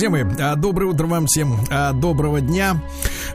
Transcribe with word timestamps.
Друзья 0.00 0.24
мои, 0.24 0.24
а, 0.40 0.56
доброе 0.56 0.86
утро 0.86 1.06
вам 1.06 1.26
всем, 1.26 1.60
а, 1.68 1.92
доброго 1.92 2.40
дня. 2.40 2.80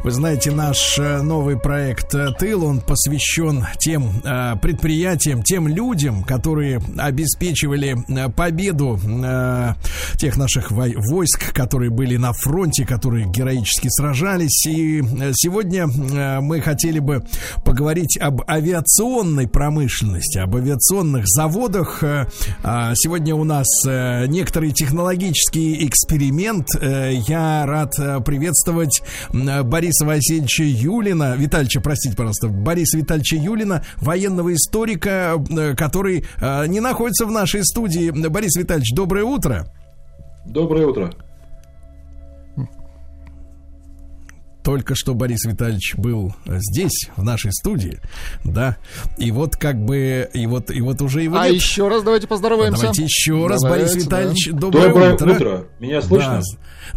Вы 0.05 0.11
знаете, 0.11 0.51
наш 0.51 0.99
э, 0.99 1.23
новый 1.23 1.57
проект 1.57 2.13
э, 2.13 2.29
«Тыл», 2.37 2.63
он 2.63 2.79
посвящен 2.79 3.65
тем 3.79 4.21
э, 4.23 4.53
предприятиям, 4.61 5.41
тем 5.41 5.67
людям, 5.67 6.23
которые 6.23 6.79
обеспечивали 6.95 7.97
победу 8.35 8.99
тех 10.17 10.37
наших 10.37 10.69
войск, 10.69 11.51
которые 11.53 11.89
были 11.89 12.17
на 12.17 12.33
фронте, 12.33 12.85
которые 12.85 13.25
героически 13.25 13.87
сражались. 13.89 14.67
И 14.67 15.01
сегодня 15.33 15.87
мы 15.87 16.61
хотели 16.61 16.99
бы 16.99 17.25
поговорить 17.63 18.19
об 18.19 18.47
авиационной 18.47 19.47
промышленности, 19.47 20.37
об 20.37 20.55
авиационных 20.55 21.23
заводах. 21.25 22.03
А 22.63 22.93
сегодня 22.93 23.33
у 23.33 23.43
нас 23.43 23.65
некоторый 23.85 24.71
технологический 24.71 25.87
эксперимент. 25.87 26.67
Я 26.79 27.65
рад 27.65 27.95
приветствовать 28.23 29.01
Бориса 29.33 29.94
Бориса 29.95 30.05
Васильевича 30.05 30.63
Юлина, 30.63 31.35
Витальевича, 31.35 31.79
простите, 31.79 32.15
пожалуйста, 32.15 32.47
Бориса 32.47 32.97
Витальевича 32.97 33.37
Юлина, 33.37 33.83
военного 33.97 34.53
историка, 34.53 35.41
э, 35.49 35.75
который 35.75 36.25
э, 36.41 36.67
не 36.67 36.79
находится 36.79 37.25
в 37.25 37.31
нашей 37.31 37.63
студии. 37.63 38.09
Борис 38.09 38.55
Витальевич, 38.57 38.91
доброе 38.93 39.23
утро. 39.23 39.67
Доброе 40.45 40.87
утро. 40.87 41.11
Только 44.65 44.95
что 44.95 45.13
Борис 45.13 45.45
Витальевич 45.45 45.93
был 45.95 46.33
здесь, 46.47 47.09
в 47.15 47.23
нашей 47.23 47.53
студии, 47.53 47.99
да, 48.43 48.77
и 49.15 49.29
вот 49.29 49.55
как 49.55 49.77
бы, 49.77 50.27
и 50.33 50.47
вот, 50.47 50.71
и 50.71 50.81
вот 50.81 51.03
уже 51.03 51.21
его 51.21 51.37
А 51.37 51.45
нет. 51.45 51.55
еще 51.55 51.87
раз 51.87 52.01
давайте 52.01 52.25
поздороваемся. 52.27 52.81
Давайте 52.81 53.03
еще 53.03 53.45
раз, 53.45 53.61
давайте, 53.61 53.85
Борис 53.85 54.03
Витальевич, 54.03 54.49
да. 54.51 54.57
доброе, 54.57 54.87
доброе 54.87 55.13
утро. 55.13 55.33
утро. 55.33 55.65
Меня 55.79 56.01
слышно? 56.01 56.41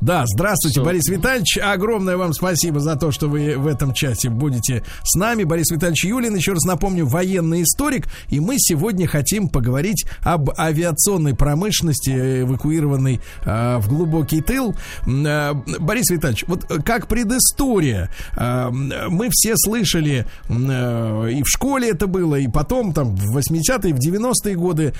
Да, 0.00 0.22
да 0.22 0.24
здравствуйте, 0.26 0.80
Все. 0.80 0.84
Борис 0.84 1.08
Витальевич, 1.08 1.58
огромное 1.58 2.16
вам 2.16 2.32
спасибо 2.32 2.80
за 2.80 2.96
то, 2.96 3.10
что 3.10 3.28
вы 3.28 3.58
в 3.58 3.66
этом 3.66 3.92
чате 3.92 4.30
будете 4.30 4.82
с 5.04 5.14
нами. 5.14 5.44
Борис 5.44 5.70
Витальевич 5.70 6.06
Юлин, 6.06 6.34
еще 6.34 6.52
раз 6.52 6.64
напомню, 6.64 7.04
военный 7.06 7.64
историк, 7.64 8.06
и 8.30 8.40
мы 8.40 8.54
сегодня 8.56 9.06
хотим 9.06 9.50
поговорить 9.50 10.06
об 10.22 10.58
авиационной 10.58 11.36
промышленности, 11.36 12.40
эвакуированной 12.44 13.20
э, 13.44 13.76
в 13.76 13.88
глубокий 13.88 14.40
тыл. 14.40 14.74
Э, 15.06 15.52
Борис 15.52 16.08
Витальевич, 16.08 16.44
вот 16.46 16.64
как 16.82 17.08
предыстория 17.08 17.57
история. 17.58 18.08
А, 18.36 18.70
мы 18.70 19.28
все 19.30 19.54
слышали, 19.56 20.26
э, 20.48 21.30
и 21.32 21.42
в 21.42 21.48
школе 21.48 21.90
это 21.90 22.06
было, 22.06 22.36
и 22.36 22.46
потом, 22.48 22.92
там, 22.92 23.16
в 23.16 23.36
80-е, 23.36 23.94
в 23.94 23.98
90-е 23.98 24.54
годы, 24.54 24.92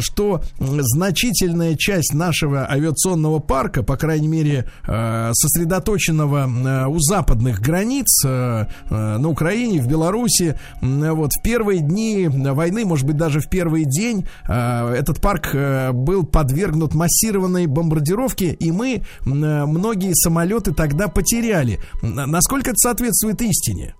что 0.00 0.42
значительная 0.58 1.74
часть 1.76 2.12
нашего 2.14 2.70
авиационного 2.70 3.38
парка, 3.38 3.82
по 3.82 3.96
крайней 3.96 4.28
мере, 4.28 4.66
э, 4.86 5.30
сосредоточенного 5.32 6.48
э, 6.48 6.86
у 6.88 6.98
западных 7.00 7.60
границ, 7.60 8.24
на 8.24 9.28
Украине, 9.28 9.80
в 9.80 9.86
Беларуси, 9.86 10.58
вот, 10.80 11.30
в 11.32 11.42
первые 11.42 11.80
дни 11.80 12.28
войны, 12.28 12.84
может 12.84 13.06
быть, 13.06 13.16
даже 13.16 13.40
в 13.40 13.48
первый 13.48 13.84
день, 13.84 14.26
этот 14.46 15.20
парк 15.20 15.54
был 15.92 16.24
подвергнут 16.24 16.94
массированной 16.94 17.66
бомбардировке, 17.66 18.52
и 18.52 18.70
мы 18.70 19.02
многие 19.24 20.12
самолеты 20.14 20.72
тогда 20.72 21.08
потеряли. 21.08 21.80
Насколько 22.02 22.70
это 22.70 22.78
соответствует 22.78 23.40
истине? 23.42 23.94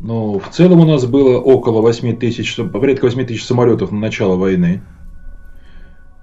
Ну, 0.00 0.38
в 0.38 0.48
целом 0.50 0.80
у 0.80 0.84
нас 0.84 1.04
было 1.06 1.38
около 1.38 1.82
8 1.82 2.16
тысяч, 2.16 2.56
порядка 2.56 3.06
8 3.06 3.26
тысяч 3.26 3.44
самолетов 3.44 3.90
на 3.90 3.98
начало 3.98 4.36
войны, 4.36 4.82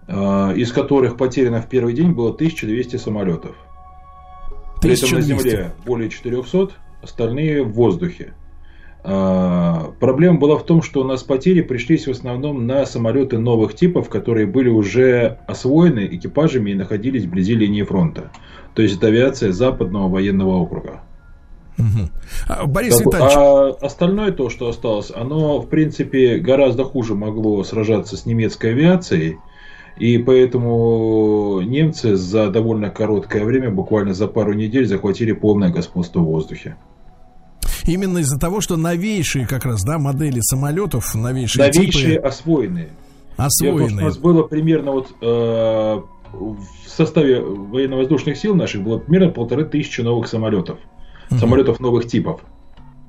а, 0.07 0.53
из 0.53 0.71
которых 0.71 1.17
потеряно 1.17 1.61
в 1.61 1.67
первый 1.67 1.93
день 1.93 2.13
было 2.13 2.31
1200 2.31 2.95
самолетов. 2.95 3.55
При 4.81 4.93
этом 4.93 5.11
на 5.11 5.21
земле 5.21 5.73
более 5.85 6.09
400, 6.09 6.69
остальные 7.01 7.63
в 7.63 7.73
воздухе. 7.73 8.33
А, 9.03 9.91
проблема 9.99 10.39
была 10.39 10.57
в 10.57 10.65
том, 10.65 10.81
что 10.81 11.01
у 11.01 11.03
нас 11.03 11.21
потери 11.21 11.61
пришлись 11.61 12.07
в 12.07 12.11
основном 12.11 12.65
на 12.65 12.85
самолеты 12.85 13.37
новых 13.37 13.75
типов, 13.75 14.07
которые 14.07 14.47
были 14.47 14.69
уже 14.69 15.39
освоены 15.47 16.07
экипажами 16.11 16.71
и 16.71 16.75
находились 16.75 17.25
вблизи 17.25 17.55
линии 17.55 17.83
фронта. 17.83 18.31
То 18.75 18.81
есть 18.81 18.97
это 18.97 19.07
авиация 19.07 19.51
западного 19.51 20.09
военного 20.09 20.57
округа. 20.57 21.01
Угу. 21.77 22.67
Борис 22.67 22.97
так, 22.97 23.05
Витальевич. 23.05 23.33
А 23.35 23.85
остальное 23.85 24.31
то, 24.31 24.49
что 24.49 24.69
осталось, 24.69 25.11
оно, 25.13 25.59
в 25.59 25.67
принципе, 25.67 26.37
гораздо 26.37 26.83
хуже 26.83 27.15
могло 27.15 27.63
сражаться 27.63 28.17
с 28.17 28.25
немецкой 28.25 28.71
авиацией. 28.71 29.37
И 29.97 30.17
поэтому 30.17 31.61
немцы 31.61 32.15
за 32.15 32.49
довольно 32.49 32.89
короткое 32.89 33.45
время, 33.45 33.71
буквально 33.71 34.13
за 34.13 34.27
пару 34.27 34.53
недель, 34.53 34.85
захватили 34.85 35.31
полное 35.31 35.69
господство 35.69 36.19
в 36.19 36.25
воздухе. 36.25 36.75
Именно 37.85 38.19
из-за 38.19 38.37
того, 38.37 38.59
что 38.59 38.75
новейшие 38.75 39.47
как 39.47 39.63
раз, 39.63 39.83
да, 39.83 39.97
модели 39.97 40.39
самолетов, 40.41 41.15
новейшие 41.15 41.67
Новейшие 41.67 42.15
типы... 42.15 42.27
освоенные. 42.27 42.89
Освоенные. 43.37 44.05
у 44.05 44.07
нас 44.07 44.17
было 44.17 44.43
примерно 44.43 44.91
вот 44.91 45.09
э, 45.21 46.01
в 46.39 46.89
составе 46.89 47.41
военно-воздушных 47.41 48.37
сил 48.37 48.55
наших 48.55 48.81
было 48.81 48.99
примерно 48.99 49.31
полторы 49.31 49.65
тысячи 49.65 50.01
новых 50.01 50.27
самолетов. 50.27 50.79
Угу. 51.31 51.39
Самолетов 51.39 51.79
новых 51.79 52.05
типов. 52.07 52.41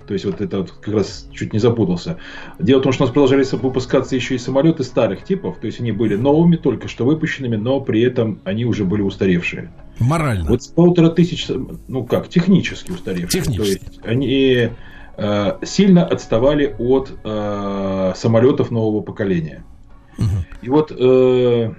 То 0.07 0.13
есть 0.15 0.25
вот 0.25 0.41
это 0.41 0.59
вот 0.59 0.71
как 0.71 0.95
раз 0.95 1.29
чуть 1.33 1.53
не 1.53 1.59
запутался. 1.59 2.19
Дело 2.59 2.79
в 2.79 2.83
том, 2.83 2.93
что 2.93 3.05
у 3.05 3.07
нас 3.07 3.13
продолжались 3.13 3.53
выпускаться 3.53 4.15
еще 4.15 4.37
и 4.37 4.39
самолеты 4.39 4.85
старых 4.85 5.25
типов, 5.25 5.59
то 5.59 5.67
есть 5.67 5.81
они 5.81 5.93
были 5.93 6.15
новыми, 6.15 6.57
только 6.57 6.89
что 6.89 7.05
выпущенными, 7.05 7.57
но 7.57 7.81
при 7.81 8.03
этом 8.03 8.41
они 8.45 8.65
уже 8.65 8.85
были 8.85 9.03
устаревшие. 9.03 9.73
Морально. 9.99 10.49
Вот 10.49 10.63
с 10.63 10.69
полутора 10.69 11.09
тысяч, 11.09 11.49
ну 11.89 12.05
как, 12.05 12.29
технически 12.29 12.93
устаревшие. 12.93 13.43
Технически. 13.43 13.79
То 13.79 13.89
есть 13.89 14.01
они 14.05 14.69
э, 15.17 15.53
сильно 15.63 16.07
отставали 16.07 16.75
от 16.79 17.13
э, 17.25 18.13
самолетов 18.15 18.71
нового 18.71 19.03
поколения. 19.03 19.65
Угу. 20.19 20.27
И 20.63 20.69
вот 20.69 20.93
э, 20.97 21.75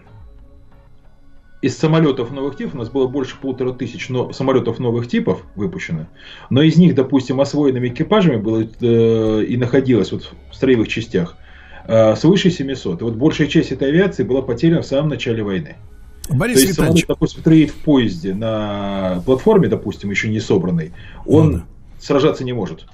из 1.61 1.77
самолетов 1.77 2.31
новых 2.31 2.55
типов 2.55 2.75
у 2.75 2.77
нас 2.77 2.89
было 2.89 3.07
больше 3.07 3.35
полутора 3.39 3.73
тысяч 3.73 4.09
но, 4.09 4.31
самолетов 4.31 4.79
новых 4.79 5.07
типов 5.07 5.43
выпущено, 5.55 6.07
но 6.49 6.61
из 6.61 6.77
них, 6.77 6.93
допустим, 6.93 7.41
освоенными 7.41 7.87
экипажами 7.89 8.37
было 8.37 8.63
э, 8.63 9.43
и 9.43 9.57
находилось 9.57 10.11
вот 10.11 10.31
в 10.51 10.55
строевых 10.55 10.87
частях 10.87 11.35
э, 11.87 12.15
свыше 12.15 12.51
700. 12.51 13.01
И 13.01 13.03
вот 13.03 13.15
большая 13.15 13.47
часть 13.47 13.71
этой 13.71 13.89
авиации 13.89 14.23
была 14.23 14.41
потеряна 14.41 14.81
в 14.81 14.85
самом 14.85 15.09
начале 15.09 15.43
войны. 15.43 15.77
Борис 16.29 16.55
То 16.55 16.61
есть, 16.61 16.75
самолет, 16.75 17.05
допустим, 17.07 17.41
стоит 17.41 17.71
в 17.71 17.75
поезде 17.75 18.33
на 18.35 19.23
платформе, 19.25 19.67
допустим, 19.67 20.11
еще 20.11 20.27
не 20.27 20.39
собранный, 20.39 20.91
он 21.25 21.51
ну, 21.51 21.57
да. 21.57 21.65
сражаться 21.99 22.43
не 22.43 22.53
может. 22.53 22.85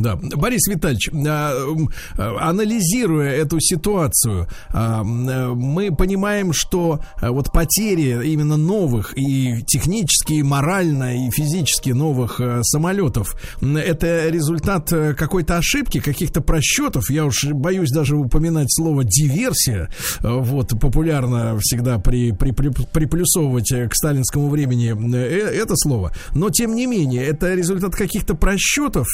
Да, 0.00 0.16
Борис 0.16 0.66
Витальевич, 0.66 1.10
а, 1.26 2.48
анализируя 2.48 3.32
эту 3.32 3.60
ситуацию, 3.60 4.48
а, 4.70 5.02
мы 5.04 5.94
понимаем, 5.94 6.52
что 6.52 7.00
а, 7.20 7.30
вот 7.30 7.52
потери 7.52 8.30
именно 8.32 8.56
новых 8.56 9.16
и 9.16 9.62
технически, 9.66 10.34
и 10.34 10.42
морально, 10.42 11.26
и 11.26 11.30
физически 11.30 11.90
новых 11.90 12.40
самолетов, 12.62 13.34
это 13.60 14.28
результат 14.28 14.92
э, 14.92 15.14
какой-то 15.14 15.58
ошибки, 15.58 16.00
каких-то 16.00 16.40
просчетов. 16.40 17.10
Я 17.10 17.24
уж 17.24 17.44
боюсь 17.44 17.90
даже 17.90 18.16
упоминать 18.16 18.72
слово 18.72 19.04
диверсия. 19.04 19.88
Вот 20.20 20.70
популярно 20.80 21.58
всегда 21.60 21.98
при, 21.98 22.32
при, 22.32 22.52
при, 22.52 22.70
приплюсовывать 22.70 23.68
к 23.68 23.94
сталинскому 23.94 24.48
времени 24.48 24.94
э, 25.14 25.60
это 25.62 25.74
слово. 25.76 26.12
Но 26.34 26.50
тем 26.50 26.74
не 26.74 26.86
менее, 26.86 27.24
это 27.24 27.54
результат 27.54 27.94
каких-то 27.94 28.34
просчетов. 28.34 29.06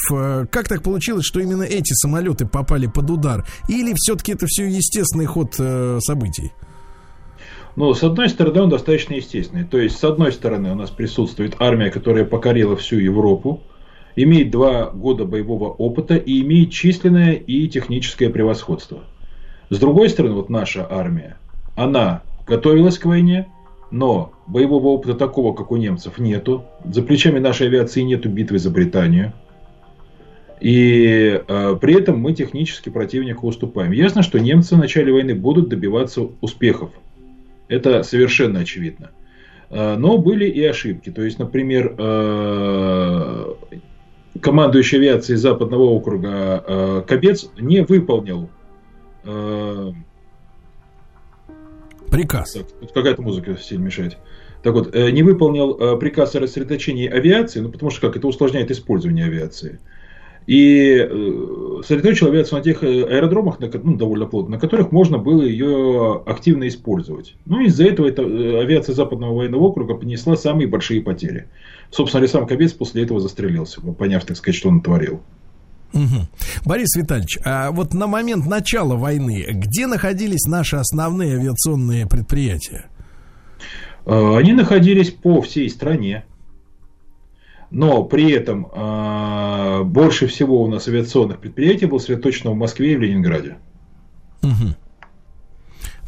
Как 0.51 0.67
как 0.67 0.76
так 0.77 0.83
получилось, 0.83 1.25
что 1.25 1.39
именно 1.39 1.63
эти 1.63 1.93
самолеты 1.93 2.45
попали 2.45 2.87
под 2.87 3.09
удар? 3.09 3.45
Или 3.67 3.93
все-таки 3.95 4.33
это 4.33 4.45
все 4.47 4.67
естественный 4.67 5.25
ход 5.25 5.55
э, 5.59 5.99
событий? 6.01 6.51
Ну, 7.75 7.93
с 7.93 8.03
одной 8.03 8.29
стороны, 8.29 8.61
он 8.61 8.69
достаточно 8.69 9.13
естественный. 9.15 9.63
То 9.63 9.77
есть, 9.77 9.97
с 9.97 10.03
одной 10.03 10.31
стороны, 10.31 10.71
у 10.71 10.75
нас 10.75 10.89
присутствует 10.89 11.55
армия, 11.59 11.89
которая 11.91 12.25
покорила 12.25 12.75
всю 12.75 12.97
Европу 12.97 13.61
имеет 14.17 14.49
два 14.49 14.89
года 14.89 15.25
боевого 15.25 15.69
опыта 15.69 16.15
и 16.15 16.41
имеет 16.41 16.71
численное 16.71 17.33
и 17.33 17.67
техническое 17.67 18.29
превосходство. 18.29 19.03
С 19.69 19.77
другой 19.79 20.09
стороны, 20.09 20.33
вот 20.33 20.49
наша 20.49 20.87
армия, 20.89 21.37
она 21.75 22.23
готовилась 22.47 22.97
к 22.97 23.05
войне, 23.05 23.47
но 23.91 24.33
боевого 24.47 24.87
опыта 24.87 25.13
такого, 25.13 25.53
как 25.53 25.71
у 25.71 25.77
немцев, 25.77 26.17
нету. 26.17 26.65
За 26.83 27.03
плечами 27.03 27.37
нашей 27.37 27.67
авиации 27.67 28.01
нету 28.01 28.27
битвы 28.27 28.57
за 28.57 28.71
Британию. 28.71 29.33
И 30.59 31.41
э, 31.47 31.75
при 31.79 31.99
этом 31.99 32.19
мы 32.19 32.33
технически 32.33 32.89
противнику 32.89 33.47
уступаем. 33.47 33.91
Ясно, 33.91 34.23
что 34.23 34.39
немцы 34.39 34.75
в 34.75 34.79
начале 34.79 35.13
войны 35.13 35.35
будут 35.35 35.69
добиваться 35.69 36.29
успехов. 36.41 36.91
Это 37.67 38.01
совершенно 38.03 38.61
очевидно. 38.61 39.11
Э, 39.69 39.95
но 39.97 40.17
были 40.17 40.45
и 40.45 40.63
ошибки. 40.63 41.11
То 41.11 41.21
есть, 41.21 41.37
например, 41.37 41.93
э, 41.97 43.53
командующий 44.41 44.97
авиацией 44.97 45.37
Западного 45.37 45.83
округа 45.83 46.63
э, 46.65 47.03
Кобец 47.07 47.49
не 47.59 47.83
выполнил 47.83 48.49
э, 49.23 49.91
приказ. 52.09 52.53
Так, 52.53 52.93
какая-то 52.93 53.21
музыка 53.21 53.57
сильно 53.57 53.85
мешает. 53.85 54.17
Так 54.63 54.73
вот, 54.73 54.95
э, 54.95 55.11
не 55.11 55.23
выполнил 55.23 55.77
э, 55.77 55.97
приказ 55.99 56.35
о 56.35 56.39
рассредоточении 56.39 57.07
авиации, 57.07 57.59
ну 57.59 57.69
потому 57.69 57.91
что 57.91 58.01
как 58.01 58.17
это 58.17 58.27
усложняет 58.27 58.71
использование 58.71 59.25
авиации. 59.25 59.79
И 60.47 60.95
э, 60.97 61.81
сосредоточил 61.83 62.27
авиацию 62.27 62.59
на 62.59 62.63
тех 62.63 62.81
э, 62.81 63.03
аэродромах, 63.03 63.59
ну, 63.59 63.97
довольно 63.97 64.25
плотно, 64.25 64.55
на 64.55 64.59
которых 64.59 64.93
можно 64.93 65.17
было 65.17 65.41
ее 65.41 66.23
активно 66.25 66.69
использовать. 66.69 67.35
Ну, 67.45 67.59
из-за 67.65 67.83
этого 67.83 68.07
эта 68.07 68.21
э, 68.21 68.61
авиация 68.61 68.95
Западного 68.95 69.35
военного 69.35 69.63
округа 69.63 69.95
понесла 69.95 70.37
самые 70.37 70.67
большие 70.67 71.01
потери. 71.01 71.49
Собственно, 71.91 72.25
сам 72.27 72.47
Кобец 72.47 72.71
после 72.71 73.03
этого 73.03 73.19
застрелился, 73.19 73.81
поняв, 73.81 74.23
так 74.23 74.37
сказать, 74.37 74.55
что 74.55 74.69
он 74.69 74.79
творил. 74.79 75.21
Угу. 75.93 76.27
Борис 76.65 76.95
Витальевич, 76.95 77.39
а 77.43 77.71
вот 77.71 77.93
на 77.93 78.07
момент 78.07 78.45
начала 78.45 78.95
войны, 78.95 79.45
где 79.49 79.85
находились 79.85 80.45
наши 80.45 80.77
основные 80.77 81.35
авиационные 81.35 82.07
предприятия? 82.07 82.85
Они 84.05 84.53
находились 84.53 85.11
по 85.11 85.41
всей 85.41 85.69
стране 85.69 86.23
но 87.71 88.03
при 88.03 88.31
этом 88.31 88.65
э, 88.65 88.69
больше 89.83 90.27
всего 90.27 90.61
у 90.63 90.67
нас 90.67 90.87
авиационных 90.87 91.39
предприятий 91.39 91.85
было 91.85 91.99
сосредоточено 91.99 92.51
в 92.51 92.55
Москве 92.55 92.93
и 92.93 92.95
в 92.95 93.01
Ленинграде. 93.01 93.57
Угу. 94.43 94.75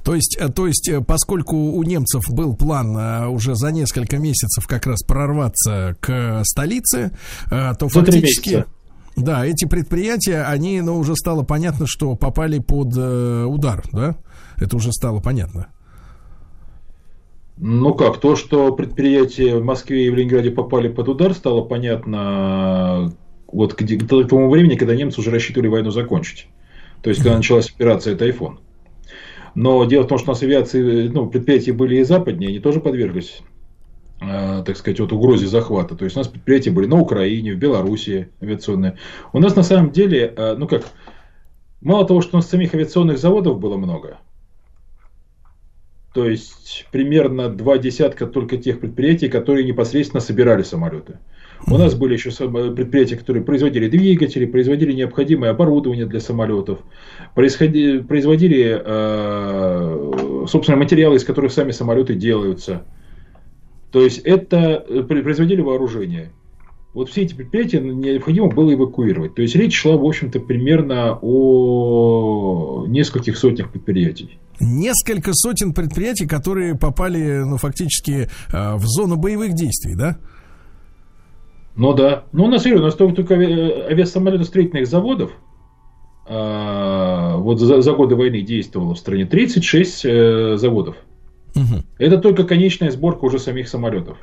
То 0.04 0.16
есть, 0.16 0.38
э, 0.40 0.50
то 0.50 0.68
есть, 0.68 0.90
э, 0.90 1.02
поскольку 1.02 1.56
у 1.56 1.84
немцев 1.84 2.24
был 2.30 2.56
план 2.56 2.98
э, 2.98 3.28
уже 3.28 3.56
за 3.56 3.72
несколько 3.72 4.18
месяцев 4.18 4.66
как 4.66 4.88
раз 4.88 5.04
прорваться 5.04 5.96
к 6.00 6.42
столице, 6.46 7.12
то 7.50 7.76
за 7.80 7.90
фактически... 7.90 8.66
Да, 9.16 9.46
эти 9.46 9.66
предприятия, 9.66 10.44
они, 10.44 10.80
ну, 10.80 10.98
уже 10.98 11.14
стало 11.16 11.44
понятно, 11.44 11.86
что 11.88 12.16
попали 12.16 12.60
под 12.60 12.96
удар, 12.96 13.84
да? 13.92 14.16
Это 14.58 14.78
уже 14.78 14.94
стало 14.94 15.20
понятно. 15.20 15.68
Ну 17.58 17.94
как, 17.94 18.22
то, 18.22 18.38
что 18.38 18.72
предприятия 18.72 19.58
в 19.58 19.64
Москве 19.66 20.08
и 20.08 20.10
в 20.10 20.16
Ленинграде 20.16 20.52
попали 20.52 20.88
под 20.88 21.10
удар, 21.10 21.34
стало 21.34 21.64
понятно 21.64 23.12
вот 23.52 23.74
к, 23.74 23.84
к 23.84 24.28
тому 24.28 24.50
времени, 24.50 24.76
когда 24.76 24.96
немцы 24.96 25.20
уже 25.20 25.32
рассчитывали 25.32 25.68
войну 25.68 25.92
закончить. 25.92 26.48
То 27.02 27.10
есть, 27.10 27.22
когда 27.22 27.38
началась 27.38 27.70
операция 27.70 28.16
«Тайфун». 28.16 28.60
Но 29.56 29.84
дело 29.86 30.04
в 30.04 30.08
том, 30.08 30.18
что 30.18 30.32
у 30.32 30.34
нас 30.34 30.44
авиации, 30.44 31.08
ну, 31.08 31.28
предприятия 31.28 31.74
были 31.74 31.98
и 31.98 32.04
западнее, 32.04 32.50
они 32.50 32.60
тоже 32.60 32.80
подверглись, 32.82 33.40
э, 34.22 34.64
так 34.66 34.78
сказать, 34.78 35.00
вот 35.00 35.12
угрозе 35.12 35.48
захвата. 35.48 35.96
То 35.96 36.06
есть, 36.06 36.16
у 36.16 36.20
нас 36.20 36.28
предприятия 36.28 36.72
были 36.72 36.86
на 36.86 37.00
Украине, 37.00 37.54
в 37.54 37.58
Белоруссии 37.58 38.30
авиационные. 38.42 38.98
У 39.34 39.40
нас 39.40 39.56
на 39.56 39.64
самом 39.64 39.92
деле, 39.92 40.34
э, 40.36 40.56
ну 40.58 40.68
как, 40.68 40.84
мало 41.82 42.06
того, 42.06 42.22
что 42.22 42.38
у 42.38 42.40
нас 42.40 42.50
самих 42.50 42.74
авиационных 42.74 43.18
заводов 43.18 43.60
было 43.60 43.78
много– 43.78 44.20
то 46.14 46.28
есть 46.28 46.88
примерно 46.92 47.50
два 47.50 47.78
десятка 47.78 48.26
только 48.26 48.58
тех 48.58 48.80
предприятий, 48.80 49.30
которые 49.30 49.66
непосредственно 49.66 50.22
собирали 50.22 50.64
самолеты. 50.64 51.20
У 51.68 51.78
нас 51.78 51.94
были 51.96 52.14
еще 52.14 52.32
предприятия, 52.32 53.16
которые 53.16 53.44
производили 53.44 53.88
двигатели, 53.90 54.46
производили 54.46 54.94
необходимое 54.94 55.52
оборудование 55.52 56.06
для 56.06 56.20
самолетов, 56.20 56.80
производили, 57.36 58.82
э, 58.84 60.46
собственно, 60.48 60.78
материалы, 60.78 61.18
из 61.18 61.24
которых 61.24 61.52
сами 61.52 61.72
самолеты 61.72 62.16
делаются. 62.16 62.86
То 63.92 64.02
есть 64.02 64.20
это 64.20 64.84
э, 64.88 65.04
производили 65.04 65.62
вооружение. 65.62 66.32
Вот 66.94 67.10
все 67.10 67.22
эти 67.22 67.36
предприятия 67.36 67.80
необходимо 67.82 68.48
было 68.48 68.74
эвакуировать. 68.74 69.36
То 69.36 69.42
есть 69.42 69.56
речь 69.56 69.76
шла, 69.76 69.96
в 69.96 70.04
общем-то, 70.04 70.40
примерно 70.40 71.20
о 71.22 72.86
нескольких 72.88 73.38
сотнях 73.38 73.72
предприятий 73.72 74.40
несколько 74.60 75.32
сотен 75.34 75.74
предприятий, 75.74 76.28
которые 76.28 76.76
попали, 76.76 77.44
ну, 77.44 77.58
фактически 77.58 78.30
э, 78.52 78.76
в 78.76 78.84
зону 78.86 79.16
боевых 79.16 79.54
действий, 79.54 79.96
да? 79.96 80.18
Ну 81.80 81.94
да. 81.94 82.26
Ну, 82.34 82.44
у 82.44 82.48
нас, 82.50 82.66
у 82.66 82.78
нас 82.78 82.94
только, 82.96 83.16
только 83.16 83.36
авиасамолетостроительных 83.36 84.86
заводов 84.86 85.32
а, 86.28 87.38
вот 87.38 87.62
за, 87.62 87.82
за 87.82 87.94
годы 87.94 88.16
войны 88.16 88.42
действовало 88.42 88.96
в 88.96 89.00
стране 89.00 89.26
36 89.26 90.06
э, 90.06 90.58
заводов. 90.58 90.98
Угу. 91.56 91.84
Это 91.98 92.18
только 92.18 92.44
конечная 92.44 92.92
сборка 92.92 93.24
уже 93.24 93.40
самих 93.40 93.70
самолетов. 93.70 94.18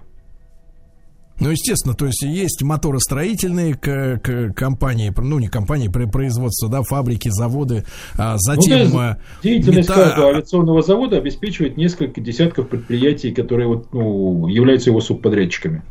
Ну, 1.40 1.48
естественно, 1.50 1.94
то 1.94 2.04
есть 2.04 2.22
есть 2.22 2.62
моторостроительные 2.62 3.74
к, 3.74 4.20
к 4.22 4.52
компании, 4.54 5.10
ну 5.16 5.38
не 5.38 5.48
компании, 5.48 5.88
производства, 5.88 6.68
да, 6.68 6.82
фабрики, 6.82 7.30
заводы, 7.30 7.84
а 8.18 8.36
затем... 8.36 8.90
Ну, 8.90 8.96
да, 8.98 9.18
деятельность 9.42 9.88
мета... 9.88 10.02
каждого 10.02 10.28
авиационного 10.28 10.82
завода 10.82 11.16
обеспечивает 11.16 11.78
несколько 11.78 12.20
десятков 12.20 12.68
предприятий, 12.68 13.32
которые 13.32 13.66
вот, 13.66 13.94
ну, 13.94 14.46
являются 14.46 14.90
его 14.90 15.00
субподрядчиками. 15.00 15.82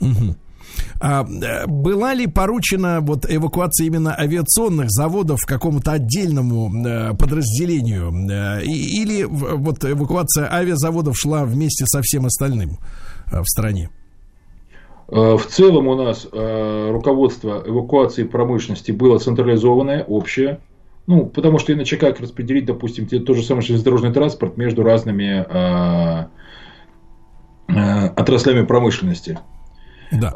Угу. 0.00 0.36
А 1.00 1.24
э, 1.24 1.66
была 1.66 2.14
ли 2.14 2.26
поручена 2.26 3.00
вот 3.00 3.26
эвакуация 3.28 3.86
именно 3.86 4.14
авиационных 4.18 4.90
заводов 4.90 5.40
какому-то 5.46 5.92
отдельному 5.92 6.70
э, 6.86 7.14
подразделению? 7.14 8.12
Э, 8.30 8.62
или 8.62 9.24
вот 9.24 9.84
эвакуация 9.84 10.52
авиазаводов 10.52 11.16
шла 11.16 11.44
вместе 11.44 11.84
со 11.86 12.00
всем 12.02 12.26
остальным 12.26 12.78
в 13.30 13.44
стране? 13.44 13.90
Э, 15.08 15.36
в 15.36 15.46
целом 15.46 15.86
у 15.88 15.94
нас 15.94 16.26
э, 16.30 16.90
руководство 16.90 17.62
эвакуации 17.64 18.24
промышленности 18.24 18.92
было 18.92 19.18
централизованное, 19.18 20.04
общее. 20.04 20.60
Ну, 21.06 21.26
потому 21.26 21.58
что 21.58 21.72
иначе 21.72 21.96
как 21.96 22.20
распределить, 22.20 22.64
допустим, 22.64 23.06
тот 23.06 23.36
же 23.36 23.42
самый 23.44 23.62
железнодорожный 23.62 24.12
транспорт 24.12 24.56
между 24.56 24.82
разными 24.82 25.46
э, 25.48 26.26
отраслями 28.16 28.64
промышленности. 28.64 29.38
Да. 30.12 30.32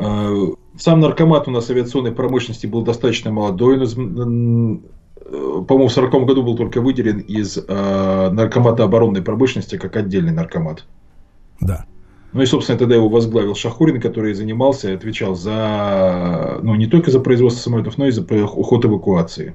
Сам 0.79 1.00
наркомат 1.00 1.49
у 1.49 1.50
нас 1.50 1.71
авиационной 1.71 2.12
промышленности 2.12 2.67
был 2.67 2.83
достаточно 2.83 3.31
молодой. 3.31 3.79
По-моему, 3.87 5.89
в 5.89 5.93
40 5.93 6.27
году 6.27 6.43
был 6.43 6.57
только 6.57 6.81
выделен 6.81 7.19
из 7.19 7.57
наркомата 7.57 8.85
оборонной 8.85 9.23
промышленности 9.23 9.77
как 9.77 9.97
отдельный 9.97 10.33
наркомат. 10.33 10.87
Да. 11.61 11.85
Ну 12.33 12.43
и, 12.43 12.47
собственно, 12.47 12.79
тогда 12.79 12.95
его 12.95 13.09
возглавил 13.09 13.55
Шахурин, 13.55 14.00
который 14.00 14.35
занимался 14.35 14.91
и 14.91 14.95
отвечал 14.95 15.35
за, 15.35 16.61
ну, 16.62 16.77
не 16.77 16.87
только 16.87 17.11
за 17.11 17.21
производство 17.21 17.61
самолетов, 17.61 17.99
но 17.99 18.07
и 18.07 18.12
за 18.12 18.23
уход 18.23 18.85
эвакуации. 18.85 19.55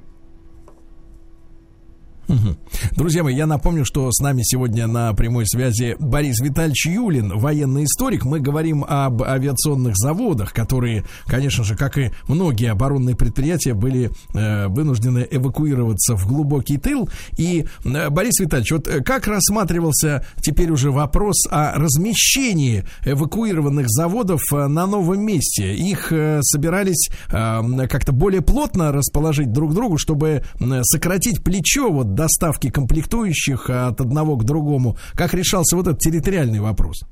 Друзья 2.92 3.24
мои, 3.24 3.36
я 3.36 3.46
напомню, 3.46 3.86
что 3.86 4.12
с 4.12 4.20
нами 4.20 4.42
сегодня 4.44 4.88
на 4.88 5.14
прямой 5.14 5.46
связи 5.48 5.96
Борис 6.00 6.40
Витальевич 6.40 6.88
Юлин, 6.88 7.38
военный 7.38 7.84
историк. 7.86 8.26
Мы 8.26 8.40
говорим 8.40 8.86
об 8.88 9.22
авиационных 9.22 9.96
заводах, 9.96 10.54
которые, 10.54 11.04
конечно 11.28 11.64
же, 11.64 11.76
как 11.76 11.98
и 11.98 12.12
многие 12.28 12.72
оборонные 12.72 13.16
предприятия, 13.16 13.74
были 13.74 14.12
э, 14.34 14.68
вынуждены 14.68 15.28
эвакуироваться 15.30 16.16
в 16.16 16.28
глубокий 16.28 16.78
тыл. 16.78 17.10
И, 17.38 17.66
э, 17.84 18.10
Борис 18.10 18.40
Витальевич, 18.40 18.72
вот 18.72 18.88
как 19.06 19.28
рассматривался 19.28 20.26
теперь 20.42 20.72
уже 20.72 20.92
вопрос 20.92 21.46
о 21.50 21.74
размещении 21.76 22.86
эвакуированных 23.06 23.88
заводов 23.90 24.42
э, 24.52 24.68
на 24.68 24.88
новом 24.88 25.22
месте? 25.22 25.76
Их 25.76 26.12
э, 26.12 26.40
собирались 26.42 27.10
э, 27.30 27.88
как-то 27.88 28.14
более 28.14 28.42
плотно 28.42 28.92
расположить 28.92 29.52
друг 29.52 29.72
к 29.72 29.74
другу, 29.76 29.98
чтобы 29.98 30.44
э, 30.60 30.84
сократить 30.84 31.44
плечо 31.44 31.92
вот 31.92 32.15
доставки 32.16 32.70
комплектующих 32.70 33.70
от 33.70 34.02
одного 34.02 34.38
к 34.38 34.44
другому? 34.44 34.98
Как 35.14 35.34
решался 35.34 35.76
вот 35.76 35.88
этот 35.88 36.00
территориальный 36.00 36.60
вопрос? 36.60 37.04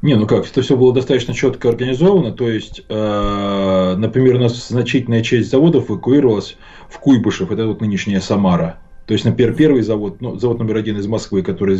Не, 0.00 0.14
ну 0.14 0.26
как, 0.26 0.48
это 0.48 0.62
все 0.62 0.76
было 0.76 0.92
достаточно 0.94 1.34
четко 1.34 1.68
организовано. 1.68 2.32
То 2.32 2.48
есть, 2.48 2.82
э, 2.88 3.94
например, 3.98 4.36
у 4.36 4.38
нас 4.40 4.68
значительная 4.68 5.22
часть 5.22 5.50
заводов 5.50 5.90
эвакуировалась 5.90 6.56
в 6.88 6.98
Куйбышев, 6.98 7.50
это 7.50 7.66
вот 7.66 7.80
нынешняя 7.80 8.20
Самара. 8.20 8.78
То 9.06 9.14
есть, 9.14 9.24
например, 9.24 9.54
первый 9.54 9.82
завод, 9.82 10.20
ну, 10.20 10.38
завод 10.38 10.58
номер 10.58 10.76
один 10.76 10.98
из 10.98 11.06
Москвы, 11.06 11.42
который 11.42 11.78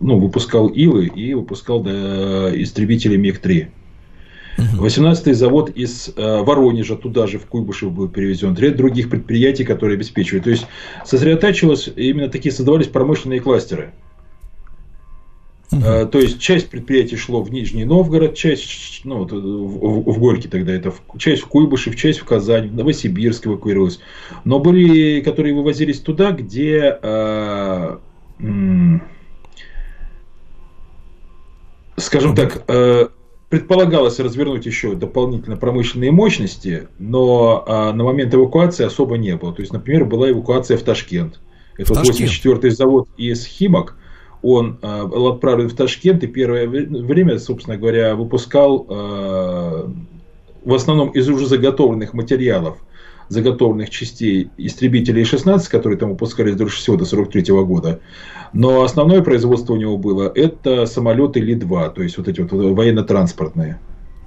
ну, 0.00 0.20
выпускал 0.20 0.68
Илы 0.68 1.06
и 1.06 1.34
выпускал 1.34 1.82
да, 1.82 2.50
истребители 2.54 3.16
МиГ-3. 3.16 3.66
18-й 4.58 5.34
завод 5.34 5.70
из 5.70 6.10
э, 6.16 6.42
Воронежа 6.42 6.96
туда 6.96 7.26
же, 7.26 7.38
в 7.38 7.46
Куйбышев 7.46 7.92
был 7.92 8.08
перевезен. 8.08 8.54
Ряд 8.56 8.76
других 8.76 9.08
предприятий, 9.08 9.64
которые 9.64 9.94
обеспечивают. 9.94 10.44
То 10.44 10.50
есть, 10.50 10.66
сосредотачивалось, 11.04 11.88
именно 11.94 12.28
такие 12.28 12.52
создавались 12.52 12.88
промышленные 12.88 13.40
кластеры. 13.40 13.92
Uh-huh. 15.70 16.08
То 16.08 16.18
есть 16.18 16.40
часть 16.40 16.70
предприятий 16.70 17.16
шло 17.16 17.42
в 17.42 17.52
Нижний 17.52 17.84
Новгород, 17.84 18.34
часть 18.34 19.02
ну, 19.04 19.24
в, 19.24 19.30
в, 19.30 20.12
в 20.12 20.18
Горьке 20.18 20.48
тогда 20.48 20.72
это, 20.72 20.94
часть 21.18 21.42
в 21.42 21.46
Куйбышев, 21.46 21.94
часть 21.94 22.20
в 22.20 22.24
Казань, 22.24 22.68
в 22.68 22.74
Новосибирск 22.74 23.46
эвакуировалась. 23.46 24.00
Но 24.44 24.60
были, 24.60 25.20
которые 25.20 25.54
вывозились 25.54 26.00
туда, 26.00 26.30
где 26.30 26.98
э, 27.02 27.96
м- 28.38 29.02
скажем 31.98 32.34
так, 32.34 32.64
э, 32.68 33.08
предполагалось 33.48 34.18
развернуть 34.18 34.66
еще 34.66 34.94
дополнительно 34.94 35.56
промышленные 35.56 36.12
мощности, 36.12 36.88
но 36.98 37.64
э, 37.66 37.92
на 37.92 38.04
момент 38.04 38.34
эвакуации 38.34 38.84
особо 38.84 39.16
не 39.16 39.36
было. 39.36 39.52
То 39.52 39.62
есть, 39.62 39.72
например, 39.72 40.04
была 40.04 40.30
эвакуация 40.30 40.76
в 40.76 40.82
Ташкент. 40.82 41.40
Это 41.76 41.94
вот 41.94 42.06
84-й 42.06 42.70
завод 42.70 43.08
из 43.16 43.46
Химок, 43.46 43.96
он 44.42 44.78
э, 44.82 45.04
был 45.06 45.28
отправлен 45.28 45.68
в 45.68 45.74
Ташкент 45.74 46.22
и 46.22 46.26
первое 46.26 46.66
время, 46.66 47.38
собственно 47.38 47.76
говоря, 47.76 48.14
выпускал 48.14 48.86
э, 48.88 49.88
в 50.64 50.74
основном 50.74 51.10
из 51.10 51.28
уже 51.28 51.46
заготовленных 51.46 52.14
материалов, 52.14 52.78
заготовленных 53.28 53.90
частей 53.90 54.50
истребителей 54.56 55.24
16, 55.24 55.68
которые 55.68 55.98
там 55.98 56.10
выпускались 56.10 56.56
до 56.56 56.66
всего 56.66 56.96
до 56.96 57.04
43 57.04 57.42
года. 57.64 58.00
Но 58.52 58.82
основное 58.82 59.22
производство 59.22 59.74
у 59.74 59.76
него 59.76 59.98
было 59.98 60.30
это 60.34 60.86
самолеты 60.86 61.40
Ли-2, 61.40 61.94
то 61.94 62.02
есть 62.02 62.18
вот 62.18 62.28
эти 62.28 62.40
вот 62.40 62.52
военно-транспортные. 62.52 63.78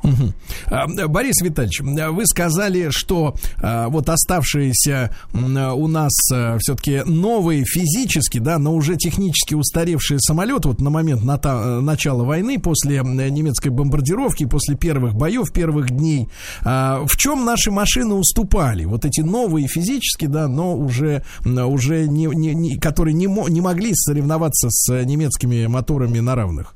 Угу. 0.04 1.08
Борис 1.10 1.42
Витальевич, 1.42 1.82
вы 1.82 2.26
сказали, 2.26 2.90
что 2.90 3.36
а, 3.62 3.88
вот 3.90 4.10
оставшиеся 4.10 5.16
у 5.34 5.88
нас 5.88 6.12
а, 6.32 6.58
все-таки 6.60 7.04
новые 7.06 7.64
физически, 7.66 8.40
да, 8.40 8.58
но 8.58 8.74
уже 8.74 8.96
технически 8.96 9.54
устаревшие 9.54 10.20
самолеты 10.20 10.70
вот 10.70 10.82
на 10.82 10.90
момент 10.90 11.24
на 11.24 11.82
начала 11.82 12.24
войны, 12.24 12.60
после 12.60 13.02
немецкой 13.02 13.70
бомбардировки, 13.70 14.46
после 14.46 14.76
первых 14.76 15.16
боев, 15.16 15.52
первых 15.54 15.92
дней, 15.92 16.28
в 16.64 17.18
чем 17.18 17.46
наши 17.46 17.72
машины 17.72 18.16
уступали? 18.16 18.86
Вот 18.86 19.06
эти 19.06 19.22
новые 19.22 19.68
физически, 19.68 20.26
да, 20.26 20.48
но 20.48 20.76
уже, 20.76 21.24
уже 21.46 22.08
не, 22.08 22.26
не, 22.26 22.54
не, 22.54 22.78
которые 22.78 23.14
не, 23.14 23.26
не 23.26 23.62
могли 23.62 23.92
соревноваться 23.94 24.68
с 24.70 25.04
немецкими 25.06 25.68
моторами 25.68 26.20
на 26.20 26.36
равных. 26.36 26.76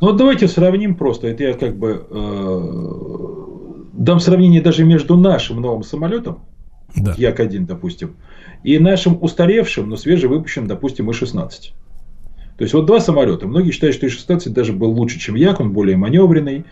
Ну 0.00 0.08
вот 0.08 0.16
давайте 0.16 0.48
сравним 0.48 0.94
просто. 0.94 1.28
Это 1.28 1.44
я 1.44 1.52
как 1.52 1.76
бы 1.76 2.06
э, 2.08 3.90
дам 3.92 4.18
сравнение 4.18 4.62
даже 4.62 4.84
между 4.84 5.16
нашим 5.16 5.60
новым 5.60 5.82
самолетом, 5.82 6.40
да. 6.96 7.14
Як-1, 7.16 7.66
допустим, 7.66 8.16
и 8.64 8.78
нашим 8.78 9.18
устаревшим, 9.22 9.88
но 9.88 9.96
свежевыпущенным, 9.96 10.68
допустим, 10.68 11.10
И-16. 11.10 11.72
То 12.56 12.64
есть 12.64 12.74
вот 12.74 12.86
два 12.86 13.00
самолета. 13.00 13.46
Многие 13.46 13.70
считают, 13.72 13.94
что 13.94 14.06
И-16 14.06 14.50
даже 14.50 14.72
был 14.72 14.90
лучше, 14.90 15.18
чем 15.18 15.34
Як, 15.34 15.60
он 15.60 15.72
более 15.72 15.96
маневренный. 15.96 16.64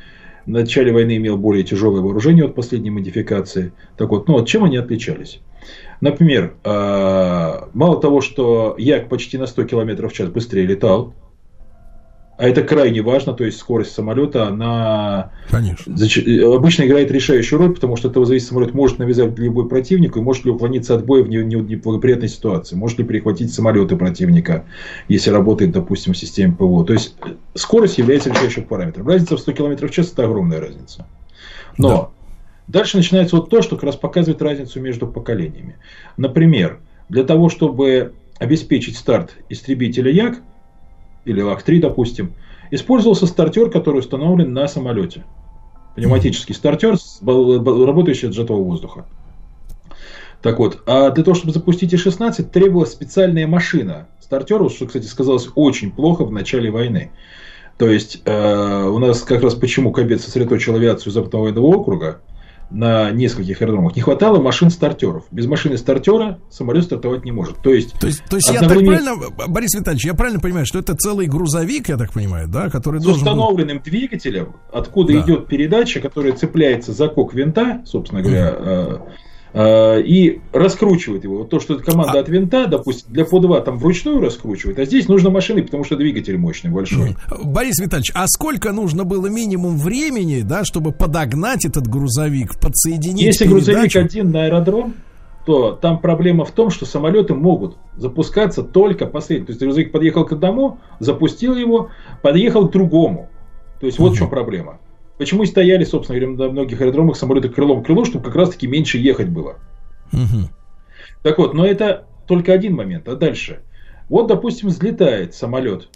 В 0.46 0.50
начале 0.50 0.92
войны 0.92 1.18
имел 1.18 1.36
более 1.36 1.62
тяжелое 1.62 2.00
вооружение 2.00 2.46
от 2.46 2.54
последней 2.54 2.90
модификации. 2.90 3.72
Так 3.98 4.08
вот, 4.08 4.28
ну 4.28 4.34
вот 4.34 4.48
чем 4.48 4.64
они 4.64 4.78
отличались? 4.78 5.40
Например, 6.00 6.54
э, 6.64 7.60
мало 7.74 8.00
того, 8.00 8.22
что 8.22 8.74
Як 8.78 9.10
почти 9.10 9.36
на 9.36 9.46
100 9.46 9.64
км 9.64 10.08
в 10.08 10.12
час 10.12 10.30
быстрее 10.30 10.64
летал, 10.64 11.12
а 12.38 12.48
это 12.48 12.62
крайне 12.62 13.02
важно, 13.02 13.32
то 13.32 13.44
есть 13.44 13.58
скорость 13.58 13.92
самолета, 13.92 14.46
она 14.46 15.32
Конечно. 15.50 15.92
обычно 16.54 16.84
играет 16.84 17.10
решающую 17.10 17.58
роль, 17.58 17.74
потому 17.74 17.96
что 17.96 18.08
этого 18.08 18.26
зависит, 18.26 18.46
самолет 18.46 18.74
может 18.74 19.00
навязать 19.00 19.36
любой 19.36 19.68
противник 19.68 20.16
и 20.16 20.20
может 20.20 20.44
ли 20.44 20.52
уклониться 20.52 20.94
от 20.94 21.04
боя 21.04 21.24
в 21.24 21.28
неблагоприятной 21.28 22.28
ситуации, 22.28 22.76
может 22.76 23.00
ли 23.00 23.04
перехватить 23.04 23.52
самолеты 23.52 23.96
противника, 23.96 24.64
если 25.08 25.30
работает, 25.30 25.72
допустим, 25.72 26.12
в 26.12 26.16
системе 26.16 26.52
ПВО. 26.52 26.84
То 26.84 26.92
есть 26.92 27.16
скорость 27.56 27.98
является 27.98 28.30
решающим 28.30 28.62
параметром. 28.62 29.08
Разница 29.08 29.36
в 29.36 29.40
100 29.40 29.52
км 29.52 29.88
в 29.88 29.90
час– 29.90 30.12
это 30.12 30.22
огромная 30.22 30.60
разница. 30.60 31.06
Но 31.76 32.12
да. 32.68 32.78
дальше 32.78 32.98
начинается 32.98 33.34
вот 33.34 33.50
то, 33.50 33.62
что 33.62 33.74
как 33.74 33.82
раз 33.82 33.96
показывает 33.96 34.40
разницу 34.42 34.80
между 34.80 35.08
поколениями. 35.08 35.74
Например, 36.16 36.78
для 37.08 37.24
того, 37.24 37.48
чтобы 37.48 38.12
обеспечить 38.38 38.96
старт 38.96 39.32
истребителя 39.48 40.12
Як, 40.12 40.38
или 41.28 41.40
ЛАК-3, 41.40 41.80
допустим, 41.80 42.34
использовался 42.70 43.26
стартер, 43.26 43.70
который 43.70 43.98
установлен 43.98 44.52
на 44.52 44.66
самолете. 44.68 45.24
Пневматический 45.94 46.54
стартер, 46.54 46.96
работающий 47.22 48.28
от 48.28 48.34
сжатого 48.34 48.62
воздуха. 48.62 49.06
Так 50.42 50.58
вот, 50.58 50.82
а 50.86 51.10
для 51.10 51.24
того, 51.24 51.34
чтобы 51.34 51.52
запустить 51.52 51.92
И-16, 51.92 52.50
требовалась 52.50 52.92
специальная 52.92 53.46
машина 53.46 54.06
стартеру, 54.20 54.70
что, 54.70 54.86
кстати, 54.86 55.06
сказалось 55.06 55.48
очень 55.54 55.90
плохо 55.90 56.24
в 56.24 56.30
начале 56.30 56.70
войны. 56.70 57.10
То 57.76 57.88
есть, 57.88 58.22
э, 58.24 58.84
у 58.84 58.98
нас 58.98 59.22
как 59.22 59.42
раз 59.42 59.54
почему 59.54 59.92
Кабет 59.92 60.20
сосредоточил 60.20 60.74
авиацию 60.76 61.12
Западного 61.12 61.44
военного 61.44 61.66
округа, 61.66 62.20
на 62.70 63.10
нескольких 63.10 63.62
аэродромах. 63.62 63.96
Не 63.96 64.02
хватало 64.02 64.40
машин-стартеров. 64.40 65.24
Без 65.30 65.46
машины 65.46 65.78
стартера 65.78 66.38
самолет 66.50 66.84
стартовать 66.84 67.24
не 67.24 67.32
может. 67.32 67.58
То 67.62 67.72
есть, 67.72 67.98
то 67.98 68.06
есть, 68.06 68.22
то 68.24 68.36
есть 68.36 68.50
я 68.50 68.60
так 68.60 68.78
правильно, 68.78 69.14
Борис 69.48 69.74
Витальевич, 69.74 70.04
я 70.04 70.14
правильно 70.14 70.40
понимаю, 70.40 70.66
что 70.66 70.78
это 70.78 70.94
целый 70.94 71.26
грузовик, 71.26 71.88
я 71.88 71.96
так 71.96 72.12
понимаю, 72.12 72.48
да, 72.48 72.68
который 72.68 73.00
с 73.00 73.04
должен 73.04 73.22
установленным 73.22 73.78
был... 73.78 73.84
двигателем, 73.84 74.56
откуда 74.72 75.14
да. 75.14 75.20
идет 75.20 75.46
передача, 75.46 76.00
которая 76.00 76.32
цепляется 76.32 76.92
за 76.92 77.08
кок 77.08 77.34
винта, 77.34 77.82
собственно 77.86 78.22
говоря, 78.22 78.58
Э, 78.68 78.98
и 79.54 80.40
раскручивает 80.52 81.24
его. 81.24 81.38
Вот 81.38 81.50
то, 81.50 81.60
что 81.60 81.78
команда 81.78 82.18
а... 82.18 82.20
от 82.20 82.28
винта, 82.28 82.66
допустим, 82.66 83.12
для 83.12 83.24
по 83.24 83.40
2 83.40 83.60
там 83.62 83.78
вручную 83.78 84.20
раскручивает, 84.20 84.78
а 84.78 84.84
здесь 84.84 85.08
нужно 85.08 85.30
машины, 85.30 85.62
потому 85.62 85.84
что 85.84 85.96
двигатель 85.96 86.36
мощный, 86.36 86.70
большой. 86.70 87.16
Борис 87.42 87.78
Витальевич, 87.78 88.12
а 88.14 88.26
сколько 88.26 88.72
нужно 88.72 89.04
было 89.04 89.26
минимум 89.28 89.78
времени, 89.78 90.42
да, 90.42 90.64
чтобы 90.64 90.92
подогнать 90.92 91.64
этот 91.64 91.86
грузовик, 91.86 92.58
подсоединить 92.60 93.22
Если 93.22 93.44
передачу? 93.44 93.66
грузовик 93.66 93.96
один 93.96 94.30
на 94.30 94.44
аэродром, 94.44 94.94
то 95.48 95.72
там 95.72 95.98
проблема 95.98 96.44
в 96.44 96.50
том, 96.50 96.68
что 96.68 96.84
самолеты 96.84 97.34
могут 97.34 97.78
запускаться 97.96 98.62
только 98.62 99.06
последним. 99.06 99.46
То 99.46 99.52
есть 99.52 99.62
грузовик 99.62 99.92
подъехал 99.92 100.26
к 100.26 100.32
одному, 100.32 100.78
запустил 101.00 101.56
его, 101.56 101.88
подъехал 102.20 102.68
к 102.68 102.72
другому. 102.72 103.30
То 103.80 103.86
есть 103.86 103.98
вот 103.98 104.08
угу. 104.08 104.14
в 104.14 104.18
чем 104.18 104.28
проблема. 104.28 104.78
Почему 105.18 105.42
и 105.42 105.46
стояли, 105.46 105.84
собственно 105.84 106.18
говоря, 106.18 106.36
на 106.36 106.52
многих 106.52 106.80
аэродромах 106.80 107.16
самолеты 107.16 107.48
крылом 107.48 107.82
к 107.82 107.86
крылу, 107.86 108.04
чтобы 108.04 108.24
как 108.24 108.36
раз-таки 108.36 108.68
меньше 108.68 108.98
ехать 108.98 109.28
было. 109.28 109.56
Угу. 110.12 110.48
Так 111.22 111.38
вот, 111.38 111.54
но 111.54 111.66
это 111.66 112.06
только 112.26 112.52
один 112.52 112.76
момент. 112.76 113.08
А 113.08 113.16
дальше? 113.16 113.60
Вот, 114.08 114.28
допустим, 114.28 114.68
взлетает 114.68 115.34
самолет, 115.34 115.88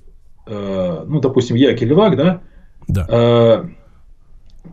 э, 0.46 1.04
ну, 1.06 1.20
допустим, 1.20 1.56
Як 1.56 1.80
или 1.80 1.94
Вак, 1.94 2.16
да? 2.16 2.42
Да. 2.88 3.06
Э, 3.08 3.64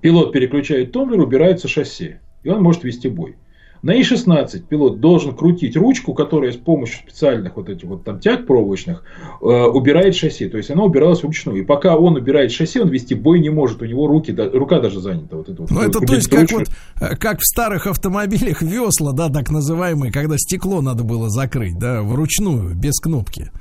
пилот 0.02 0.34
переключает 0.34 0.92
тумблер, 0.92 1.22
убирается 1.22 1.68
шасси, 1.68 2.18
и 2.44 2.50
он 2.50 2.64
может 2.64 2.84
вести 2.84 3.08
бой. 3.08 3.36
На 3.82 3.92
И-16 3.94 4.60
пилот 4.68 5.00
должен 5.00 5.34
крутить 5.34 5.78
ручку, 5.78 6.14
которая 6.14 6.52
с 6.52 6.58
помощью 6.58 7.00
специальных 7.00 7.56
вот 7.56 7.70
этих 7.70 7.88
вот 7.88 8.04
там 8.04 8.20
тяг 8.20 8.46
проволочных 8.46 9.04
э, 9.42 9.46
убирает 9.46 10.16
шасси. 10.16 10.50
То 10.50 10.58
есть 10.58 10.70
она 10.70 10.84
убиралась 10.84 11.24
вручную. 11.24 11.62
И 11.62 11.66
пока 11.66 11.96
он 11.96 12.16
убирает 12.16 12.52
шасси, 12.52 12.80
он 12.80 12.90
вести 12.90 13.16
бой 13.16 13.40
не 13.40 13.50
может. 13.50 13.82
У 13.82 13.86
него 13.86 14.08
руки, 14.08 14.32
да, 14.32 14.50
рука 14.50 14.80
даже 14.80 15.00
занята. 15.00 15.38
Вот 15.38 15.48
это 15.48 15.62
вот, 15.62 15.72
ну, 15.72 15.82
это 15.82 16.00
то 16.00 16.14
есть 16.14 16.30
как, 16.30 16.52
вот, 16.52 16.68
э, 17.00 17.16
как 17.16 17.40
в 17.40 17.46
старых 17.46 17.88
автомобилях 17.88 18.62
весла, 18.62 19.14
да, 19.14 19.30
так 19.30 19.50
называемые, 19.50 20.12
когда 20.12 20.38
стекло 20.38 20.82
надо 20.82 21.04
было 21.04 21.30
закрыть, 21.30 21.80
да, 21.80 22.02
вручную, 22.02 22.76
без 22.76 23.00
кнопки. 23.00 23.52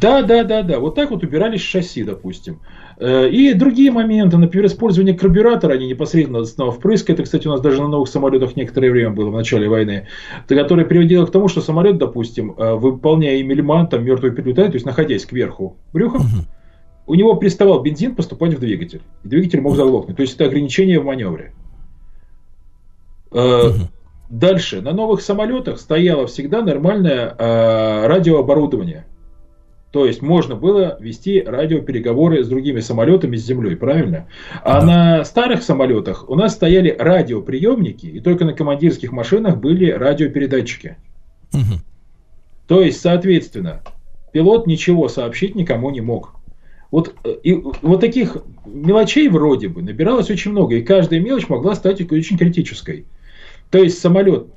Да, 0.00 0.22
да, 0.22 0.44
да, 0.44 0.62
да. 0.62 0.78
Вот 0.78 0.94
так 0.94 1.10
вот 1.10 1.22
убирались 1.22 1.62
шасси, 1.62 2.04
допустим. 2.04 2.60
Э, 2.98 3.28
и 3.28 3.52
другие 3.52 3.90
моменты, 3.90 4.38
например, 4.38 4.66
использование 4.66 5.14
карбюратора, 5.14 5.74
они 5.74 5.86
непосредственно 5.86 6.44
снова 6.44 6.72
впрыск, 6.72 7.10
это, 7.10 7.24
кстати, 7.24 7.46
у 7.46 7.50
нас 7.50 7.60
даже 7.60 7.82
на 7.82 7.88
новых 7.88 8.08
самолетах 8.08 8.56
некоторое 8.56 8.90
время 8.90 9.10
было 9.10 9.30
в 9.30 9.34
начале 9.34 9.68
войны, 9.68 10.06
которое 10.48 10.86
приводило 10.86 11.26
к 11.26 11.30
тому, 11.30 11.48
что 11.48 11.60
самолет, 11.60 11.98
допустим, 11.98 12.54
э, 12.56 12.74
выполняя 12.74 13.40
эмельман, 13.40 13.88
там, 13.88 14.04
мертвый 14.04 14.32
перелетает, 14.32 14.70
то 14.70 14.76
есть 14.76 14.86
находясь 14.86 15.26
кверху 15.26 15.76
брюхом, 15.92 16.22
угу. 16.22 16.44
у 17.06 17.14
него 17.14 17.34
приставал 17.36 17.82
бензин 17.82 18.14
поступать 18.14 18.54
в 18.54 18.60
двигатель, 18.60 19.02
и 19.24 19.28
двигатель 19.28 19.60
мог 19.60 19.76
заглохнуть. 19.76 20.16
То 20.16 20.22
есть 20.22 20.34
это 20.36 20.46
ограничение 20.46 20.98
в 20.98 21.04
маневре. 21.04 21.52
Угу. 23.30 23.90
Дальше, 24.30 24.80
на 24.80 24.92
новых 24.92 25.20
самолетах 25.20 25.78
стояло 25.78 26.26
всегда 26.26 26.62
нормальное 26.62 27.36
радиооборудование– 28.08 29.04
то 29.90 30.04
есть 30.04 30.20
можно 30.20 30.56
было 30.56 30.98
вести 31.00 31.40
радиопереговоры 31.40 32.44
с 32.44 32.48
другими 32.48 32.80
самолетами 32.80 33.36
с 33.36 33.46
землей, 33.46 33.76
правильно? 33.76 34.26
А 34.62 34.80
да. 34.80 34.86
на 34.86 35.24
старых 35.24 35.62
самолетах 35.62 36.28
у 36.28 36.34
нас 36.34 36.52
стояли 36.54 36.94
радиоприемники, 36.98 38.06
и 38.06 38.20
только 38.20 38.44
на 38.44 38.52
командирских 38.52 39.12
машинах 39.12 39.58
были 39.58 39.90
радиопередатчики. 39.90 40.96
Угу. 41.54 41.80
То 42.68 42.80
есть, 42.80 43.00
соответственно, 43.00 43.82
пилот 44.32 44.66
ничего 44.66 45.08
сообщить 45.08 45.54
никому 45.54 45.90
не 45.90 46.00
мог. 46.00 46.34
Вот, 46.90 47.14
э, 47.24 47.36
и, 47.42 47.54
вот 47.54 48.00
таких 48.00 48.36
мелочей 48.66 49.28
вроде 49.28 49.68
бы 49.68 49.82
набиралось 49.82 50.30
очень 50.30 50.50
много, 50.50 50.76
и 50.76 50.82
каждая 50.82 51.20
мелочь 51.20 51.48
могла 51.48 51.74
стать 51.74 52.00
очень 52.12 52.36
критической. 52.36 53.06
То 53.70 53.78
есть 53.78 53.98
самолет 53.98 54.48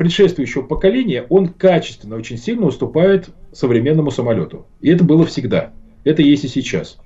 предшествующего 0.00 0.62
поколения, 0.62 1.26
он 1.28 1.48
качественно 1.48 2.16
очень 2.16 2.38
сильно 2.38 2.64
уступает 2.64 3.28
современному 3.52 4.10
самолету. 4.10 4.64
И 4.80 4.88
это 4.88 5.04
было 5.04 5.26
всегда. 5.26 5.72
Это 6.04 6.22
есть 6.22 6.42
и 6.42 6.48
сейчас. 6.48 6.96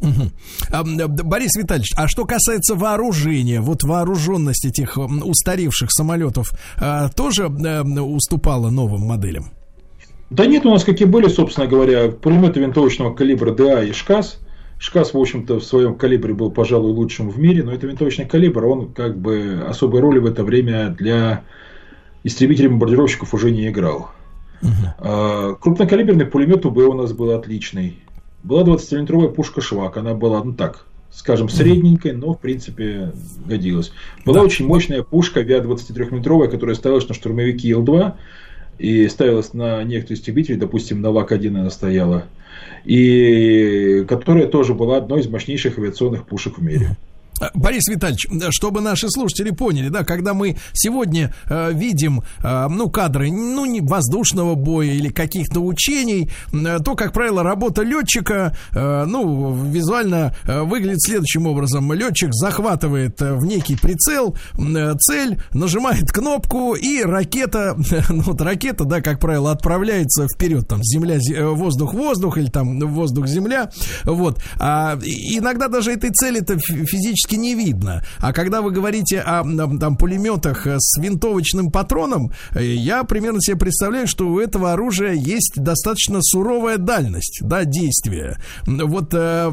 Угу. 0.00 1.10
Борис 1.24 1.56
Витальевич, 1.56 1.90
а 1.96 2.06
что 2.06 2.24
касается 2.24 2.76
вооружения, 2.76 3.60
вот 3.60 3.82
вооруженность 3.82 4.64
этих 4.64 4.96
устаревших 4.98 5.90
самолетов 5.90 6.52
а, 6.76 7.08
тоже 7.08 7.48
уступала 7.48 8.70
новым 8.70 9.00
моделям? 9.00 9.50
Да 10.30 10.46
нет, 10.46 10.64
у 10.64 10.70
нас 10.70 10.84
какие 10.84 11.08
были, 11.08 11.26
собственно 11.26 11.66
говоря, 11.66 12.08
пулеметы 12.08 12.60
винтовочного 12.60 13.12
калибра 13.16 13.50
ДА 13.50 13.82
и 13.82 13.90
ШКАС. 13.90 14.38
ШКАС, 14.78 15.14
в 15.14 15.18
общем-то, 15.18 15.58
в 15.58 15.64
своем 15.64 15.96
калибре 15.96 16.34
был, 16.34 16.52
пожалуй, 16.52 16.92
лучшим 16.92 17.30
в 17.30 17.38
мире, 17.40 17.64
но 17.64 17.72
это 17.72 17.88
винтовочный 17.88 18.26
калибр, 18.26 18.64
он 18.64 18.92
как 18.92 19.18
бы 19.18 19.64
особой 19.66 20.00
роли 20.00 20.20
в 20.20 20.26
это 20.26 20.44
время 20.44 20.90
для 20.90 21.42
истребителей 22.24 22.68
бомбардировщиков 22.68 23.32
уже 23.34 23.50
не 23.50 23.68
играл. 23.68 24.10
Uh-huh. 24.62 25.56
Крупнокалиберный 25.58 26.26
пулемет 26.26 26.64
УБ 26.64 26.78
у 26.78 26.92
нас 26.94 27.12
был 27.12 27.32
отличный. 27.32 27.98
Была 28.42 28.62
20-литровая 28.62 29.28
пушка 29.28 29.60
Швак, 29.60 29.96
она 29.96 30.14
была, 30.14 30.42
ну 30.42 30.52
так, 30.52 30.86
скажем, 31.10 31.48
средненькой, 31.48 32.12
но 32.12 32.34
в 32.34 32.40
принципе 32.40 33.12
годилась. 33.44 33.92
Была 34.24 34.40
да. 34.40 34.42
очень 34.42 34.66
мощная 34.66 35.02
пушка 35.02 35.40
авиа 35.40 35.60
23-метровая, 35.60 36.48
которая 36.48 36.74
ставилась 36.74 37.08
на 37.08 37.14
штурмовики 37.14 37.68
Ил-2 37.68 38.14
и 38.78 39.08
ставилась 39.08 39.52
на 39.52 39.82
некоторые 39.84 40.18
истребители, 40.18 40.56
допустим, 40.56 41.00
на 41.00 41.12
ВАК-1 41.12 41.58
она 41.58 41.70
стояла, 41.70 42.24
и 42.84 44.04
которая 44.08 44.46
тоже 44.46 44.74
была 44.74 44.96
одной 44.96 45.20
из 45.20 45.28
мощнейших 45.28 45.78
авиационных 45.78 46.26
пушек 46.26 46.58
в 46.58 46.62
мире. 46.62 46.96
Борис 47.54 47.88
Витальевич, 47.88 48.26
чтобы 48.50 48.80
наши 48.80 49.08
слушатели 49.10 49.50
поняли, 49.50 49.88
да, 49.88 50.04
когда 50.04 50.34
мы 50.34 50.56
сегодня 50.72 51.34
э, 51.48 51.72
видим, 51.72 52.22
э, 52.42 52.68
ну, 52.68 52.90
кадры, 52.90 53.30
ну, 53.30 53.64
не 53.64 53.80
воздушного 53.80 54.54
боя 54.54 54.92
или 54.92 55.08
каких-то 55.08 55.60
учений, 55.60 56.30
э, 56.52 56.78
то, 56.84 56.94
как 56.94 57.12
правило, 57.12 57.42
работа 57.42 57.82
летчика, 57.82 58.56
э, 58.72 59.04
ну, 59.06 59.52
визуально 59.52 60.34
э, 60.44 60.62
выглядит 60.62 61.02
следующим 61.02 61.46
образом. 61.46 61.92
Летчик 61.92 62.32
захватывает 62.32 63.20
э, 63.20 63.34
в 63.34 63.44
некий 63.44 63.76
прицел 63.76 64.36
э, 64.58 64.94
цель, 64.98 65.38
нажимает 65.52 66.10
кнопку, 66.10 66.74
и 66.74 67.02
ракета, 67.02 67.76
ну, 68.08 68.22
вот 68.22 68.40
ракета, 68.40 68.84
да, 68.84 69.00
как 69.00 69.18
правило, 69.18 69.50
отправляется 69.50 70.26
вперед, 70.32 70.68
там, 70.68 70.82
земля, 70.82 71.16
э, 71.16 71.46
воздух, 71.46 71.94
воздух, 71.94 72.38
или 72.38 72.46
там 72.46 72.78
воздух, 72.80 73.26
земля, 73.26 73.70
вот. 74.04 74.42
А 74.58 74.98
иногда 75.02 75.68
даже 75.68 75.92
этой 75.92 76.10
цели-то 76.10 76.58
физически 76.58 77.31
практически 77.32 77.34
не 77.36 77.54
видно. 77.54 78.02
А 78.18 78.32
когда 78.32 78.62
вы 78.62 78.70
говорите 78.70 79.20
о 79.20 79.42
там, 79.78 79.96
пулеметах 79.96 80.66
э, 80.66 80.76
с 80.78 80.98
винтовочным 80.98 81.70
патроном, 81.70 82.32
э, 82.54 82.64
я 82.64 83.04
примерно 83.04 83.40
себе 83.40 83.56
представляю, 83.56 84.06
что 84.06 84.28
у 84.28 84.38
этого 84.38 84.72
оружия 84.72 85.12
есть 85.12 85.54
достаточно 85.56 86.18
суровая 86.22 86.78
дальность 86.78 87.40
да, 87.42 87.64
действия. 87.64 88.38
Вот 88.66 89.12
э, 89.12 89.50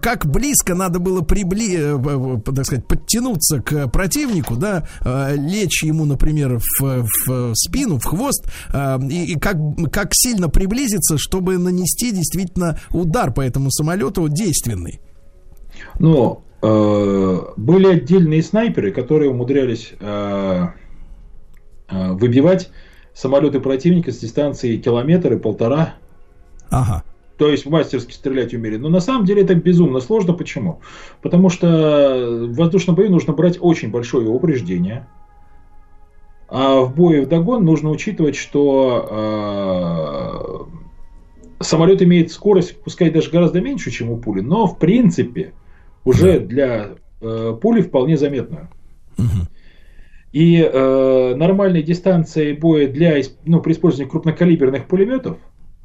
как 0.00 0.26
близко 0.26 0.74
надо 0.74 0.98
было 0.98 1.22
прибли, 1.22 1.94
так 2.44 2.66
сказать, 2.66 2.86
подтянуться 2.86 3.60
к 3.60 3.88
противнику, 3.88 4.56
да, 4.56 4.86
лечь 5.34 5.82
ему, 5.84 6.04
например, 6.04 6.58
в, 6.58 7.06
в 7.26 7.54
спину, 7.54 7.98
в 7.98 8.04
хвост, 8.04 8.46
и, 9.10 9.32
и 9.32 9.38
как, 9.38 9.56
как 9.92 10.08
сильно 10.12 10.48
приблизиться, 10.48 11.16
чтобы 11.18 11.58
нанести 11.58 12.10
действительно 12.10 12.78
удар 12.90 13.32
по 13.32 13.40
этому 13.40 13.70
самолету 13.70 14.28
действенный. 14.28 15.00
Ну, 15.98 16.43
были 16.64 17.86
отдельные 17.86 18.42
снайперы, 18.42 18.90
которые 18.90 19.30
умудрялись 19.30 19.92
э, 20.00 20.66
э, 21.88 22.12
выбивать 22.12 22.70
самолеты 23.12 23.60
противника 23.60 24.12
с 24.12 24.18
дистанции 24.18 24.78
километр 24.78 25.34
и 25.34 25.38
полтора. 25.38 25.94
Ага. 26.70 27.04
То 27.36 27.48
есть 27.48 27.66
мастерски 27.66 28.12
стрелять 28.12 28.54
умели. 28.54 28.76
Но 28.76 28.88
на 28.88 29.00
самом 29.00 29.24
деле 29.24 29.42
это 29.42 29.54
безумно 29.54 30.00
сложно. 30.00 30.32
Почему? 30.32 30.80
Потому 31.20 31.50
что 31.50 32.46
в 32.48 32.54
воздушном 32.54 32.96
бою 32.96 33.10
нужно 33.10 33.32
брать 33.32 33.58
очень 33.60 33.90
большое 33.90 34.28
упреждение. 34.28 35.06
А 36.48 36.80
в 36.80 36.94
бою 36.94 37.24
в 37.24 37.28
догон 37.28 37.64
нужно 37.64 37.90
учитывать, 37.90 38.36
что 38.36 40.68
э, 41.60 41.64
самолет 41.64 42.02
имеет 42.02 42.30
скорость, 42.30 42.80
пускай 42.82 43.10
даже 43.10 43.30
гораздо 43.30 43.60
меньше, 43.60 43.90
чем 43.90 44.10
у 44.10 44.16
пули, 44.16 44.40
но 44.40 44.66
в 44.66 44.78
принципе 44.78 45.52
уже 46.04 46.40
для 46.40 46.90
э, 47.20 47.56
пули 47.60 47.82
вполне 47.82 48.16
заметную. 48.16 48.68
И 50.32 50.56
э, 50.60 51.34
нормальной 51.36 51.84
дистанции 51.84 52.54
боя 52.54 52.88
для, 52.88 53.22
ну, 53.44 53.60
при 53.60 53.72
использовании 53.72 54.10
крупнокалиберных 54.10 54.86
пулеметов 54.86 55.38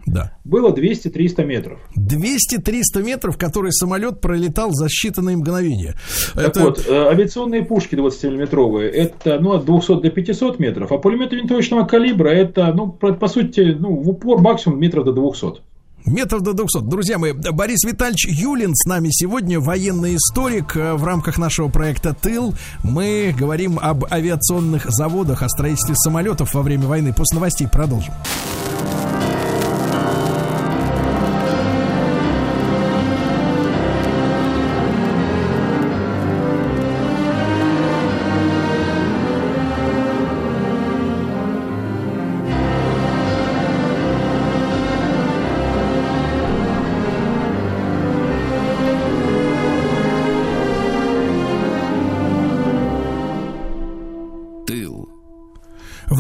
да. 0.08 0.38
было 0.44 0.74
200-300 0.74 1.46
метров. 1.46 1.80
200-300 1.96 3.04
метров, 3.04 3.38
которые 3.38 3.72
самолет 3.72 4.22
пролетал 4.22 4.72
за 4.72 4.88
считанные 4.88 5.36
мгновения. 5.36 5.96
Так 6.34 6.48
это... 6.48 6.60
вот, 6.62 6.86
э, 6.88 6.92
авиационные 6.92 7.64
пушки 7.64 7.94
20-миллиметровые, 7.94 8.90
это 8.90 9.40
ну, 9.40 9.54
от 9.54 9.66
200 9.66 10.02
до 10.02 10.10
500 10.10 10.60
метров, 10.60 10.92
а 10.92 10.98
пулеметы 10.98 11.36
винтовочного 11.36 11.86
калибра, 11.86 12.30
это, 12.30 12.74
ну, 12.74 12.92
по, 12.92 13.14
по 13.14 13.28
сути, 13.28 13.76
ну, 13.78 14.02
в 14.02 14.10
упор 14.10 14.42
максимум 14.42 14.80
метров 14.80 15.06
до 15.06 15.14
200. 15.14 15.62
Метров 16.06 16.42
до 16.42 16.54
200. 16.54 16.82
Друзья 16.82 17.18
мои, 17.18 17.34
Борис 17.34 17.84
Витальевич 17.84 18.26
Юлин 18.28 18.74
с 18.76 18.86
нами 18.86 19.10
сегодня, 19.12 19.60
военный 19.60 20.16
историк. 20.16 20.76
Э, 20.76 20.94
в 20.94 21.04
рамках 21.04 21.38
нашего 21.38 21.70
проекта 21.70 22.14
«Тыл» 22.14 22.56
мы 22.84 23.36
говорим 23.38 23.80
об 23.80 24.06
авиационных 24.12 24.86
заводах, 24.90 25.44
о 25.44 25.50
строительстве 25.50 25.96
самолетов 25.96 26.54
во 26.54 26.62
время 26.62 26.88
войны. 26.88 27.14
После 27.14 27.36
новостей 27.36 27.68
продолжим. 27.68 28.14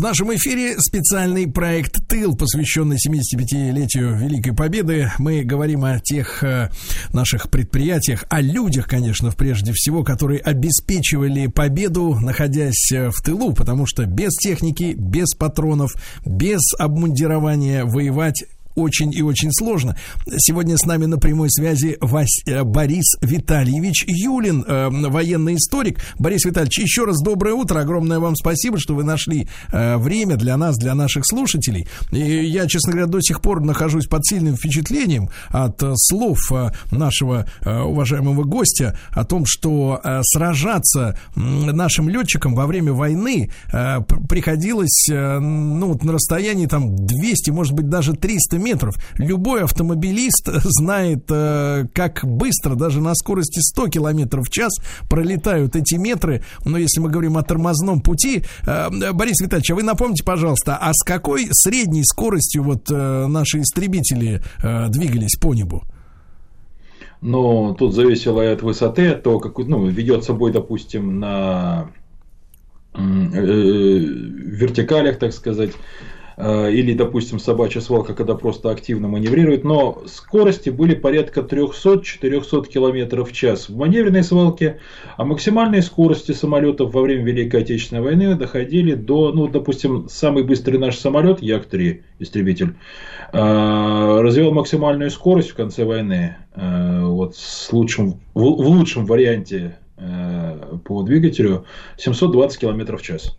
Нашем 0.09 0.35
эфире 0.35 0.79
специальный 0.79 1.45
проект 1.45 2.07
«Тыл», 2.07 2.35
посвященный 2.35 2.95
75-летию 2.97 4.17
Великой 4.17 4.55
Победы. 4.55 5.11
Мы 5.19 5.43
говорим 5.43 5.85
о 5.85 5.99
тех 5.99 6.43
э, 6.43 6.71
наших 7.13 7.51
предприятиях, 7.51 8.25
о 8.27 8.41
людях, 8.41 8.87
конечно, 8.87 9.29
прежде 9.29 9.71
всего, 9.71 10.03
которые 10.03 10.39
обеспечивали 10.39 11.45
победу, 11.45 12.15
находясь 12.19 12.91
э, 12.91 13.11
в 13.11 13.21
тылу, 13.21 13.53
потому 13.53 13.85
что 13.85 14.07
без 14.07 14.33
техники, 14.33 14.95
без 14.97 15.35
патронов, 15.35 15.91
без 16.25 16.61
обмундирования 16.79 17.85
воевать 17.85 18.45
очень 18.79 19.13
и 19.13 19.21
очень 19.21 19.51
сложно. 19.51 19.95
Сегодня 20.37 20.77
с 20.77 20.85
нами 20.85 21.05
на 21.05 21.17
прямой 21.17 21.49
связи 21.51 21.97
Вась, 22.01 22.43
э, 22.45 22.63
Борис 22.63 23.15
Витальевич 23.21 24.05
Юлин, 24.07 24.63
э, 24.67 24.89
военный 24.89 25.55
историк. 25.55 25.99
Борис 26.17 26.45
Витальевич, 26.45 26.79
еще 26.79 27.05
раз 27.05 27.21
доброе 27.21 27.53
утро. 27.53 27.79
Огромное 27.79 28.19
вам 28.19 28.35
спасибо, 28.35 28.79
что 28.79 28.95
вы 28.95 29.03
нашли 29.03 29.47
э, 29.71 29.97
время 29.97 30.35
для 30.37 30.57
нас, 30.57 30.77
для 30.77 30.95
наших 30.95 31.23
слушателей. 31.25 31.87
И 32.11 32.45
я, 32.45 32.67
честно 32.67 32.91
говоря, 32.91 33.07
до 33.07 33.21
сих 33.21 33.41
пор 33.41 33.61
нахожусь 33.61 34.07
под 34.07 34.25
сильным 34.25 34.55
впечатлением 34.55 35.29
от 35.49 35.81
э, 35.83 35.93
слов 35.95 36.39
э, 36.51 36.71
нашего 36.91 37.45
э, 37.61 37.79
уважаемого 37.79 38.43
гостя 38.43 38.97
о 39.11 39.25
том, 39.25 39.43
что 39.45 39.99
э, 40.03 40.21
сражаться 40.23 41.17
э, 41.35 41.39
нашим 41.39 42.09
летчикам 42.09 42.55
во 42.55 42.65
время 42.67 42.93
войны 42.93 43.49
э, 43.71 44.01
приходилось 44.27 45.09
э, 45.09 45.39
ну, 45.39 45.97
на 46.01 46.13
расстоянии 46.13 46.65
там 46.65 46.95
200, 46.95 47.51
может 47.51 47.73
быть, 47.73 47.89
даже 47.89 48.13
300 48.13 48.57
метров. 48.57 48.68
Любой 49.17 49.63
автомобилист 49.63 50.47
знает, 50.63 51.25
э, 51.29 51.85
как 51.93 52.21
быстро, 52.23 52.75
даже 52.75 53.01
на 53.01 53.15
скорости 53.15 53.59
100 53.59 53.87
километров 53.87 54.47
в 54.47 54.51
час 54.51 54.73
пролетают 55.09 55.75
эти 55.75 55.95
метры. 55.95 56.43
Но 56.65 56.77
если 56.77 56.99
мы 56.99 57.09
говорим 57.09 57.37
о 57.37 57.43
тормозном 57.43 58.01
пути, 58.01 58.43
э, 58.65 59.11
Борис 59.13 59.41
Витальевич, 59.41 59.71
а 59.71 59.75
вы 59.75 59.83
напомните, 59.83 60.23
пожалуйста, 60.23 60.77
а 60.79 60.91
с 60.93 61.03
какой 61.03 61.47
средней 61.51 62.03
скоростью 62.03 62.63
вот 62.63 62.89
э, 62.89 63.27
наши 63.27 63.61
истребители 63.61 64.41
двигались 64.89 65.35
по 65.39 65.53
небу? 65.53 65.83
Но 67.21 67.73
тут 67.73 67.93
зависело 67.93 68.49
от 68.49 68.61
высоты, 68.61 69.09
от 69.09 69.23
того, 69.23 69.39
как 69.39 69.57
ну, 69.57 69.85
ведет 69.87 70.23
собой, 70.23 70.53
допустим, 70.53 71.19
на 71.19 71.89
вертикалях, 72.95 75.19
так 75.19 75.33
сказать, 75.33 75.71
э, 75.71 75.73
или, 76.39 76.93
допустим, 76.93 77.37
собачья 77.37 77.81
свалка, 77.81 78.13
когда 78.13 78.33
просто 78.33 78.69
активно 78.69 79.09
маневрирует, 79.09 79.65
но 79.65 80.03
скорости 80.05 80.69
были 80.69 80.95
порядка 80.95 81.41
300-400 81.41 82.67
км 82.67 83.23
в 83.25 83.33
час 83.33 83.67
в 83.67 83.75
маневренной 83.75 84.23
свалке, 84.23 84.79
а 85.17 85.25
максимальные 85.25 85.81
скорости 85.81 86.31
самолетов 86.31 86.93
во 86.93 87.01
время 87.01 87.25
Великой 87.25 87.63
Отечественной 87.63 88.01
войны 88.01 88.35
доходили 88.35 88.93
до, 88.93 89.33
ну, 89.33 89.49
допустим, 89.49 90.07
самый 90.07 90.43
быстрый 90.43 90.77
наш 90.77 90.97
самолет, 90.97 91.41
Як-3, 91.41 92.03
истребитель, 92.19 92.75
э, 93.33 94.19
развивал 94.21 94.53
максимальную 94.53 95.11
скорость 95.11 95.49
в 95.49 95.55
конце 95.55 95.83
войны, 95.83 96.37
э, 96.55 97.01
вот 97.03 97.35
с 97.35 97.73
лучшим, 97.73 98.21
в 98.33 98.43
лучшем 98.43 99.05
варианте 99.05 99.77
по 100.85 101.03
двигателю 101.03 101.65
720 101.97 102.57
км 102.61 102.95
в 102.95 103.01
час. 103.01 103.37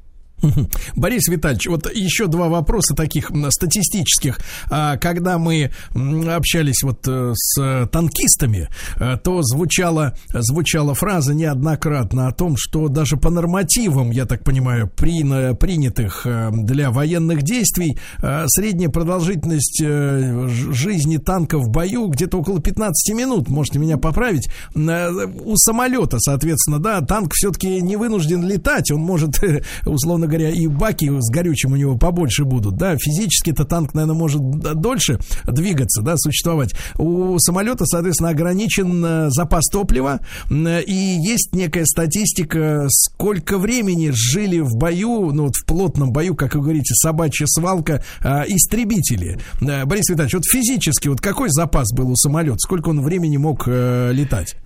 Борис 0.97 1.29
Витальевич, 1.29 1.67
вот 1.69 1.93
еще 1.93 2.27
два 2.27 2.49
вопроса 2.49 2.95
таких 2.95 3.31
статистических. 3.51 4.39
А, 4.71 4.97
когда 4.97 5.39
мы 5.39 5.71
общались 5.95 6.83
вот 6.83 7.07
э, 7.07 7.33
с 7.35 7.87
танкистами, 7.93 8.69
э, 8.97 9.17
то 9.23 9.43
звучала, 9.43 10.17
звучала 10.29 10.95
фраза 10.95 11.35
неоднократно 11.35 12.29
о 12.29 12.33
том, 12.33 12.55
что 12.57 12.89
даже 12.89 13.17
по 13.17 13.31
нормативам, 13.31 14.11
я 14.11 14.27
так 14.27 14.45
понимаю, 14.45 14.89
при, 14.89 15.21
принятых 15.55 16.23
э, 16.25 16.51
для 16.53 16.91
военных 16.91 17.43
действий, 17.43 17.99
средняя 18.47 18.89
продолжительность 18.89 19.83
жизни 19.83 21.17
танка 21.19 21.59
в 21.59 21.69
бою 21.69 22.09
где-то 22.09 22.39
около 22.39 22.61
15 22.61 23.15
минут, 23.15 23.49
можете 23.49 23.79
меня 23.79 23.97
поправить. 23.99 24.49
У 24.75 25.57
самолета, 25.57 26.19
соответственно, 26.19 26.79
да, 26.79 27.01
танк 27.01 27.33
все-таки 27.35 27.81
не 27.81 27.97
вынужден 27.97 28.47
летать, 28.47 28.91
он 28.91 29.01
может, 29.01 29.41
условно 29.87 30.27
говоря, 30.31 30.51
и 30.51 30.67
баки 30.67 31.11
с 31.21 31.31
горючим 31.31 31.73
у 31.73 31.77
него 31.77 31.97
побольше 31.97 32.45
будут, 32.45 32.77
да, 32.77 32.97
физически 32.97 33.51
это 33.51 33.65
танк, 33.65 33.95
наверное, 33.95 34.17
может 34.17 34.41
дольше 34.41 35.19
двигаться, 35.45 36.03
да, 36.03 36.15
существовать. 36.17 36.75
У 36.99 37.39
самолета, 37.39 37.85
соответственно, 37.85 38.31
ограничен 38.31 39.05
э, 39.05 39.31
запас 39.31 39.67
топлива, 39.71 40.21
и 40.51 41.19
есть 41.21 41.55
некая 41.55 41.85
статистика, 41.85 42.87
сколько 42.89 43.59
времени 43.59 44.11
жили 44.13 44.61
в 44.61 44.77
бою, 44.77 45.33
ну 45.33 45.45
вот 45.45 45.57
в 45.57 45.67
плотном 45.67 46.13
бою, 46.13 46.35
как 46.35 46.55
вы 46.55 46.63
говорите, 46.63 46.95
собачья 46.95 47.47
свалка, 47.47 48.03
э, 48.23 48.45
истребители. 48.49 49.39
Э, 49.61 49.85
Борис 49.85 50.09
Витальевич, 50.09 50.35
вот 50.35 50.45
физически, 50.51 51.09
вот 51.09 51.21
какой 51.21 51.49
запас 51.51 51.93
был 51.93 52.11
у 52.11 52.17
самолета, 52.17 52.59
сколько 52.59 52.89
он 52.89 53.03
времени 53.03 53.37
мог 53.37 53.67
летать? 53.67 54.57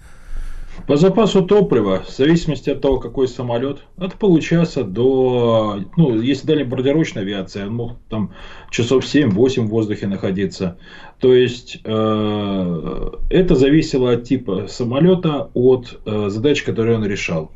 По 0.86 0.96
запасу 0.96 1.42
топлива, 1.42 2.02
в 2.06 2.10
зависимости 2.10 2.68
от 2.68 2.82
того, 2.82 2.98
какой 2.98 3.26
самолет, 3.26 3.78
от 3.96 4.16
получаса 4.16 4.84
до, 4.84 5.80
ну, 5.96 6.20
если 6.20 6.46
дальнебомбардировочная 6.46 7.22
авиация, 7.22 7.66
он 7.66 7.74
мог 7.74 7.92
там 8.10 8.32
часов 8.70 9.04
7-8 9.04 9.62
в 9.62 9.68
воздухе 9.68 10.06
находиться. 10.06 10.76
То 11.20 11.32
есть, 11.32 11.80
э, 11.84 13.10
это 13.30 13.54
зависело 13.54 14.12
от 14.12 14.24
типа 14.24 14.66
самолета, 14.68 15.48
от 15.54 16.00
э, 16.04 16.28
задач, 16.28 16.62
которые 16.62 16.98
он 16.98 17.06
решал. 17.06 17.50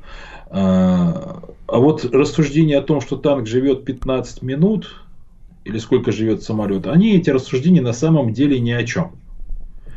Э, 0.50 0.54
а 0.54 1.78
вот 1.78 2.06
рассуждение 2.06 2.78
о 2.78 2.82
том, 2.82 3.02
что 3.02 3.16
танк 3.16 3.46
живет 3.46 3.84
15 3.84 4.40
минут, 4.40 5.04
или 5.66 5.76
сколько 5.76 6.12
живет 6.12 6.42
самолет, 6.42 6.86
они, 6.86 7.14
эти 7.14 7.28
рассуждения 7.28 7.82
на 7.82 7.92
самом 7.92 8.32
деле 8.32 8.58
ни 8.58 8.70
о 8.70 8.84
чем. 8.84 9.12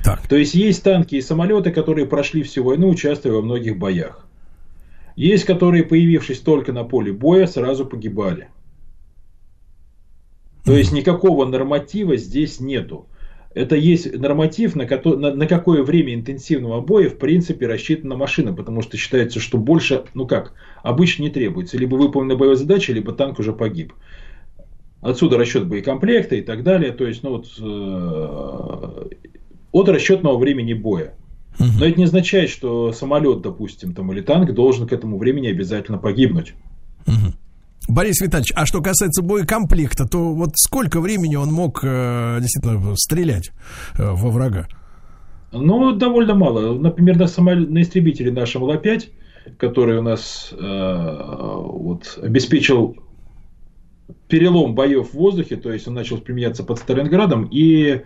Так. 0.04 0.28
То 0.28 0.36
есть 0.36 0.56
есть 0.56 0.84
танки 0.84 1.16
и 1.16 1.22
самолеты, 1.22 1.72
которые 1.72 2.08
прошли 2.08 2.44
всю 2.44 2.64
войну, 2.64 2.90
участвуя 2.90 3.34
во 3.34 3.42
многих 3.42 3.78
боях. 3.78 4.28
Есть, 5.16 5.46
которые, 5.46 5.84
появившись 5.84 6.40
только 6.40 6.74
на 6.74 6.84
поле 6.84 7.12
боя, 7.12 7.46
сразу 7.46 7.86
погибали. 7.86 8.48
То 10.64 10.76
есть 10.78 10.92
никакого 10.92 11.46
норматива 11.46 12.18
здесь 12.18 12.60
нету. 12.60 13.08
Это 13.54 13.76
есть 13.76 14.18
норматив, 14.18 14.76
на, 14.76 14.86
ко- 14.86 15.18
на, 15.18 15.34
на 15.34 15.46
какое 15.46 15.84
время 15.84 16.14
интенсивного 16.14 16.80
боя 16.80 17.10
в 17.10 17.18
принципе 17.18 17.68
рассчитана 17.68 18.16
машина, 18.16 18.54
потому 18.54 18.82
что 18.82 18.96
считается, 18.96 19.42
что 19.42 19.58
больше, 19.58 20.06
ну 20.14 20.26
как, 20.26 20.54
обычно 20.84 21.24
не 21.24 21.30
требуется. 21.30 21.78
Либо 21.78 21.96
выполнена 21.96 22.38
боевая 22.38 22.56
задача, 22.56 22.94
либо 22.94 23.12
танк 23.12 23.40
уже 23.40 23.52
погиб. 23.52 23.94
Отсюда 25.02 25.38
расчет 25.38 25.68
боекомплекта 25.68 26.36
и 26.36 26.42
так 26.42 26.64
далее. 26.64 26.92
То 26.94 27.06
есть, 27.06 27.24
ну 27.24 27.32
вот, 27.32 27.48
э, 27.60 29.10
от 29.72 29.90
расчетного 29.90 30.38
времени 30.38 30.74
боя. 30.74 31.14
Но 31.60 31.86
это 31.86 31.98
не 31.98 32.06
означает, 32.06 32.50
что 32.50 32.92
самолет, 32.94 33.42
допустим, 33.42 33.94
там, 33.94 34.12
или 34.12 34.22
танк 34.22 34.54
должен 34.54 34.88
к 34.88 34.94
этому 34.94 35.18
времени 35.18 35.48
обязательно 35.48 35.98
погибнуть. 35.98 36.54
Борис 37.88 38.22
Витальевич, 38.22 38.54
а 38.56 38.66
что 38.66 38.82
касается 38.82 39.22
боекомплекта, 39.22 40.08
то 40.08 40.34
вот 40.34 40.52
сколько 40.56 41.02
времени 41.02 41.36
он 41.36 41.52
мог 41.52 41.82
э, 41.84 42.38
действительно 42.40 42.96
стрелять 42.96 43.52
э, 43.98 44.12
во 44.12 44.30
врага? 44.30 44.68
Ну, 45.52 45.92
довольно 45.94 46.36
мало. 46.36 46.74
Например, 46.76 47.18
на, 47.18 47.28
самолет, 47.28 47.70
на 47.70 47.82
истребителе 47.82 48.32
нашем 48.32 48.64
Ла-5, 48.64 49.10
который 49.58 49.98
у 49.98 50.02
нас 50.04 50.54
э, 50.54 50.58
вот, 50.58 52.20
обеспечил 52.22 52.96
перелом 54.28 54.76
боев 54.76 55.10
в 55.10 55.14
воздухе, 55.16 55.58
то 55.58 55.74
есть 55.74 55.88
он 55.88 55.96
начал 55.96 56.20
применяться 56.20 56.64
под 56.64 56.78
Сталинградом, 56.78 57.50
и 57.52 58.02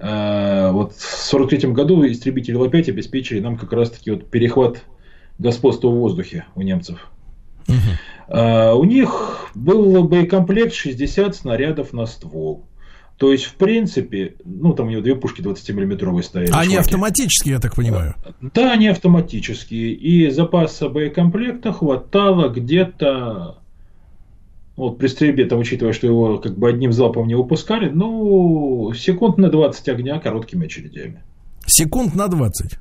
вот 0.00 0.92
в 0.94 1.34
1943 1.34 1.72
году 1.72 2.06
истребители 2.06 2.54
Л-5 2.56 2.90
обеспечили 2.90 3.40
нам 3.40 3.56
как 3.56 3.72
раз-таки 3.72 4.10
вот 4.12 4.30
перехват 4.30 4.84
господства 5.38 5.88
в 5.88 5.94
воздухе 5.94 6.46
у 6.54 6.62
немцев. 6.62 7.10
Угу. 7.68 8.36
У 8.78 8.84
них 8.84 9.50
был 9.54 10.04
боекомплект 10.04 10.74
60 10.74 11.34
снарядов 11.34 11.92
на 11.92 12.06
ствол. 12.06 12.64
То 13.16 13.32
есть, 13.32 13.44
в 13.46 13.54
принципе, 13.54 14.36
ну, 14.44 14.74
там 14.74 14.86
у 14.86 14.90
него 14.90 15.02
две 15.02 15.16
пушки 15.16 15.40
20-миллиметровые 15.40 16.22
стояли. 16.22 16.52
Они 16.52 16.74
шваки. 16.74 16.76
автоматические, 16.76 17.54
я 17.54 17.60
так 17.60 17.74
понимаю? 17.74 18.14
Да, 18.40 18.70
они 18.70 18.86
автоматические. 18.86 19.92
И 19.92 20.30
запаса 20.30 20.88
боекомплекта 20.88 21.72
хватало 21.72 22.48
где-то 22.48 23.58
вот 24.78 24.98
при 24.98 25.08
стрельбе, 25.08 25.46
там, 25.46 25.58
учитывая, 25.58 25.92
что 25.92 26.06
его 26.06 26.38
как 26.38 26.56
бы 26.56 26.68
одним 26.68 26.92
залпом 26.92 27.26
не 27.26 27.34
выпускали, 27.34 27.90
ну, 27.90 28.92
секунд 28.94 29.36
на 29.36 29.50
20 29.50 29.88
огня 29.88 30.20
короткими 30.20 30.66
очередями. 30.66 31.22
Секунд 31.66 32.14
на 32.14 32.28
20? 32.28 32.78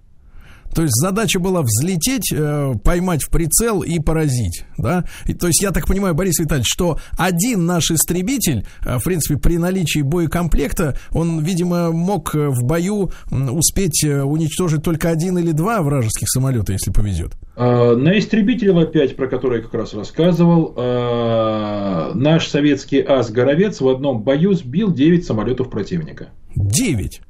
То 0.77 0.83
есть 0.83 0.93
задача 0.93 1.39
была 1.39 1.63
взлететь, 1.63 2.31
э, 2.31 2.73
поймать 2.83 3.23
в 3.23 3.31
прицел 3.31 3.81
и 3.81 3.97
поразить, 3.97 4.63
да? 4.77 5.05
И, 5.25 5.33
то 5.33 5.47
есть 5.47 5.63
я 5.63 5.71
так 5.71 5.87
понимаю, 5.87 6.13
Борис 6.13 6.37
Витальевич, 6.37 6.67
что 6.71 6.99
один 7.17 7.65
наш 7.65 7.89
истребитель, 7.89 8.63
э, 8.85 8.99
в 8.99 9.03
принципе, 9.03 9.39
при 9.39 9.57
наличии 9.57 10.01
боекомплекта, 10.01 10.95
он, 11.13 11.39
видимо, 11.39 11.91
мог 11.91 12.35
э, 12.35 12.49
в 12.49 12.63
бою 12.63 13.09
успеть 13.31 14.03
уничтожить 14.03 14.83
только 14.83 15.09
один 15.09 15.39
или 15.39 15.51
два 15.51 15.81
вражеских 15.81 16.29
самолета, 16.29 16.73
если 16.73 16.91
повезет. 16.91 17.31
А, 17.55 17.95
на 17.95 18.15
истребителе 18.19 18.71
Ла-5, 18.71 19.15
про 19.15 19.27
который 19.27 19.57
я 19.57 19.63
как 19.63 19.73
раз 19.73 19.95
рассказывал, 19.95 20.75
а, 20.77 22.11
наш 22.13 22.49
советский 22.49 23.01
ас-горовец 23.01 23.81
в 23.81 23.87
одном 23.87 24.21
бою 24.21 24.53
сбил 24.53 24.93
9 24.93 25.25
самолетов 25.25 25.71
противника. 25.71 26.27
9? 26.55 27.21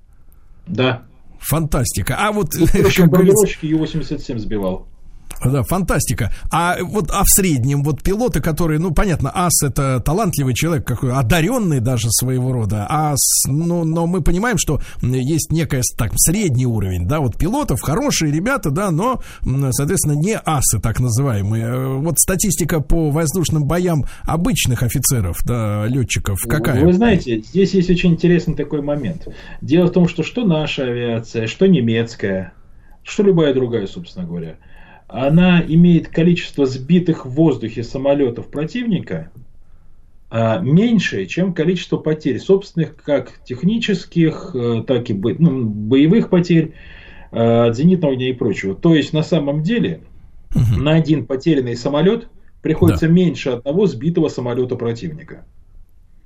Да. 0.67 1.03
Фантастика. 1.39 2.15
А 2.17 2.31
вот... 2.31 2.49
Ну, 2.53 2.65
в 2.65 2.73
бомбардировщики 2.99 3.65
Ю-87 3.67 4.39
сбивал. 4.39 4.87
Да, 5.43 5.63
фантастика. 5.63 6.31
А 6.51 6.77
вот 6.81 7.11
а 7.11 7.23
в 7.23 7.27
среднем 7.29 7.83
вот 7.83 8.01
пилоты, 8.01 8.41
которые, 8.41 8.79
ну 8.79 8.91
понятно, 8.91 9.31
ас 9.33 9.63
это 9.63 9.99
талантливый 9.99 10.53
человек, 10.53 10.85
какой 10.85 11.13
одаренный 11.13 11.79
даже 11.79 12.09
своего 12.09 12.51
рода, 12.51 12.85
а 12.89 13.13
с, 13.15 13.47
ну, 13.47 13.83
но 13.83 14.07
мы 14.07 14.21
понимаем, 14.21 14.57
что 14.57 14.81
есть 15.01 15.51
некая 15.51 15.81
так 15.97 16.11
средний 16.15 16.65
уровень, 16.65 17.07
да, 17.07 17.19
вот 17.19 17.37
пилотов 17.37 17.81
хорошие 17.81 18.31
ребята, 18.31 18.71
да, 18.71 18.91
но 18.91 19.21
соответственно 19.71 20.13
не 20.13 20.37
асы 20.37 20.79
так 20.79 20.99
называемые. 20.99 21.65
Э, 21.65 21.95
вот 21.97 22.19
статистика 22.19 22.79
по 22.79 23.11
воздушным 23.11 23.65
боям 23.65 24.05
обычных 24.23 24.83
офицеров, 24.83 25.37
да, 25.45 25.85
летчиков 25.87 26.39
какая? 26.47 26.83
Вы 26.83 26.93
знаете, 26.93 27.41
здесь 27.41 27.73
есть 27.73 27.89
очень 27.89 28.13
интересный 28.13 28.55
такой 28.55 28.81
момент. 28.81 29.27
Дело 29.61 29.87
в 29.87 29.91
том, 29.91 30.07
что 30.07 30.23
что 30.23 30.45
наша 30.45 30.83
авиация, 30.83 31.47
что 31.47 31.67
немецкая, 31.67 32.53
что 33.03 33.23
любая 33.23 33.53
другая, 33.53 33.87
собственно 33.87 34.25
говоря 34.25 34.57
она 35.07 35.61
имеет 35.61 36.09
количество 36.09 36.65
сбитых 36.65 37.25
в 37.25 37.29
воздухе 37.29 37.83
самолетов 37.83 38.47
противника 38.47 39.31
а, 40.29 40.59
меньшее, 40.59 41.25
чем 41.25 41.53
количество 41.53 41.97
потерь 41.97 42.39
собственных, 42.39 42.97
как 42.97 43.41
технических, 43.45 44.51
э, 44.53 44.83
так 44.85 45.09
и 45.09 45.13
ну, 45.13 45.63
боевых 45.65 46.29
потерь 46.29 46.73
э, 47.31 47.67
от 47.67 47.77
зенитного 47.77 48.13
огня 48.13 48.29
и 48.29 48.33
прочего. 48.33 48.75
То 48.75 48.93
есть 48.93 49.13
на 49.13 49.23
самом 49.23 49.63
деле 49.63 50.01
угу. 50.53 50.81
на 50.81 50.95
один 50.95 51.25
потерянный 51.25 51.77
самолет 51.77 52.27
приходится 52.61 53.07
да. 53.07 53.13
меньше 53.13 53.51
одного 53.51 53.87
сбитого 53.87 54.27
самолета 54.27 54.75
противника. 54.75 55.45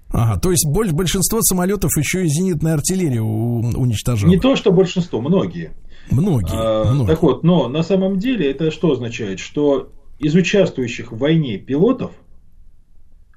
Ага, 0.09 0.39
то 0.39 0.51
есть 0.51 0.65
большинство 0.65 1.41
самолетов 1.41 1.91
еще 1.95 2.25
и 2.25 2.27
зенитная 2.27 2.73
артиллерия 2.73 3.21
уничтожала. 3.21 4.29
Не 4.29 4.39
то, 4.39 4.55
что 4.55 4.71
большинство, 4.71 5.21
многие. 5.21 5.71
Многие, 6.11 6.51
а, 6.53 6.93
многие. 6.93 7.07
Так 7.07 7.23
вот, 7.23 7.43
но 7.43 7.67
на 7.67 7.83
самом 7.83 8.19
деле 8.19 8.51
это 8.51 8.69
что 8.69 8.91
означает? 8.91 9.39
Что 9.39 9.91
из 10.19 10.35
участвующих 10.35 11.11
в 11.11 11.17
войне 11.17 11.57
пилотов, 11.57 12.11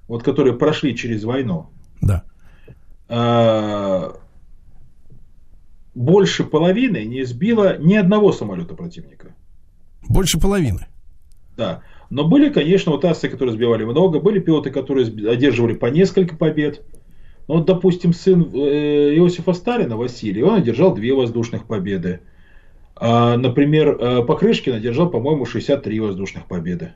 вот 0.08 0.22
которые 0.22 0.54
прошли 0.54 0.96
через 0.96 1.24
войну, 1.24 1.70
да. 2.02 2.24
э, 3.08 4.12
больше 5.94 6.44
половины 6.44 7.04
не 7.04 7.24
сбило 7.24 7.78
ни 7.78 7.94
одного 7.94 8.32
самолета 8.32 8.74
противника. 8.74 9.34
Больше 10.08 10.38
половины. 10.38 10.87
Да. 11.56 11.82
Но 12.10 12.24
были, 12.24 12.52
конечно, 12.52 12.92
вот 12.92 13.04
асы, 13.04 13.28
которые 13.28 13.54
сбивали 13.54 13.84
много, 13.84 14.20
были 14.20 14.38
пилоты, 14.38 14.70
которые 14.70 15.06
одерживали 15.06 15.74
по 15.74 15.87
несколько 15.87 16.37
побед. 16.37 16.82
Ну, 17.48 17.56
вот, 17.56 17.66
допустим, 17.66 18.12
сын 18.12 18.50
э, 18.54 19.14
Иосифа 19.16 19.52
Сталина, 19.52 19.96
Василий, 19.96 20.42
он 20.42 20.54
одержал 20.54 20.94
две 20.94 21.14
воздушных 21.14 21.66
победы. 21.66 22.20
А, 22.96 23.37
например, 23.37 23.96
э, 23.98 24.22
Покрышкин 24.24 24.74
одержал, 24.74 25.11
по-моему, 25.11 25.46
63 25.46 26.00
воздушных 26.00 26.46
победы. 26.46 26.94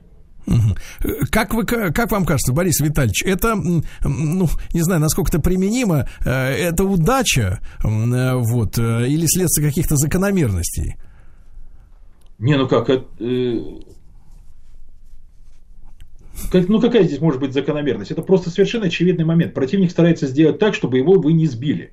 Как, 1.31 1.53
вы, 1.53 1.67
как 1.67 2.11
вам 2.11 2.25
кажется, 2.25 2.55
Борис 2.55 2.81
Витальевич, 2.81 3.23
это, 3.23 3.55
ну, 3.55 4.49
не 4.73 4.81
знаю, 4.81 5.01
насколько 5.01 5.31
это 5.31 5.41
применимо, 5.41 6.09
э, 6.25 6.31
это 6.31 6.85
удача, 6.85 7.61
вот, 7.83 8.79
или 8.79 9.27
следствие 9.27 9.69
каких-то 9.69 9.97
закономерностей? 9.97 10.97
Не, 12.39 12.57
ну 12.57 12.69
как, 12.69 12.89
это, 12.89 13.05
как, 16.53 16.69
ну 16.69 16.81
какая 16.81 17.05
здесь 17.05 17.21
может 17.21 17.41
быть 17.41 17.53
закономерность? 17.53 18.11
Это 18.11 18.23
просто 18.23 18.51
совершенно 18.51 18.87
очевидный 18.87 19.25
момент. 19.25 19.55
Противник 19.55 19.91
старается 19.91 20.27
сделать 20.27 20.59
так, 20.59 20.75
чтобы 20.75 20.99
его 20.99 21.15
вы 21.21 21.33
не 21.33 21.47
сбили. 21.47 21.93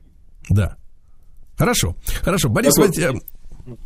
Да. 0.50 0.78
Хорошо, 1.58 1.96
хорошо. 2.22 2.50
Борис 2.50 2.74
так 2.74 2.88
вот, 2.88 3.24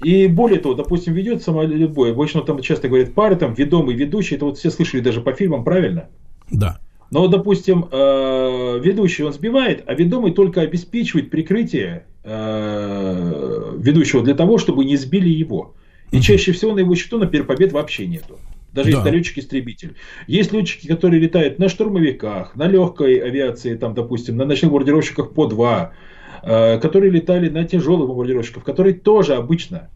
и 0.03 0.27
более 0.27 0.59
того, 0.59 0.75
допустим, 0.75 1.13
ведет 1.13 1.41
самолет 1.41 1.91
бой. 1.91 2.11
Обычно 2.11 2.41
там 2.41 2.61
часто 2.61 2.87
говорят 2.87 3.13
пары, 3.13 3.35
там 3.35 3.53
ведомый, 3.53 3.95
ведущий. 3.95 4.35
Это 4.35 4.45
вот 4.45 4.57
все 4.57 4.69
слышали 4.69 5.01
даже 5.01 5.21
по 5.21 5.33
фильмам, 5.33 5.63
правильно? 5.63 6.09
Да. 6.51 6.79
Но, 7.11 7.27
допустим, 7.27 7.87
э, 7.91 8.79
ведущий 8.83 9.23
он 9.23 9.33
сбивает, 9.33 9.83
а 9.87 9.93
ведомый 9.95 10.31
только 10.31 10.61
обеспечивает 10.61 11.31
прикрытие 11.31 12.05
э, 12.23 13.75
ведущего 13.77 14.23
для 14.23 14.35
того, 14.35 14.57
чтобы 14.57 14.85
не 14.85 14.95
сбили 14.95 15.29
его. 15.29 15.73
И 16.11 16.21
чаще 16.21 16.51
всего 16.51 16.73
на 16.73 16.79
его 16.79 16.95
счету, 16.95 17.17
например, 17.17 17.45
побед 17.45 17.71
вообще 17.71 18.05
нету. 18.05 18.37
Даже 18.73 18.91
да. 18.91 18.97
если 18.99 19.09
летчик-истребитель. 19.09 19.95
Есть 20.27 20.51
летчики, 20.51 20.87
которые 20.87 21.19
летают 21.19 21.57
на 21.57 21.69
штурмовиках, 21.69 22.55
на 22.55 22.67
легкой 22.67 23.17
авиации, 23.17 23.75
там, 23.75 23.95
допустим, 23.95 24.37
на 24.37 24.45
ночных 24.45 24.71
бомбардировщиках 24.71 25.31
по 25.31 25.47
два, 25.47 25.93
которые 26.41 27.11
летали 27.11 27.49
на 27.49 27.63
тяжелых 27.63 28.07
бомбардировщиках, 28.07 28.63
которые 28.63 28.93
тоже 28.93 29.35
обычно 29.35 29.89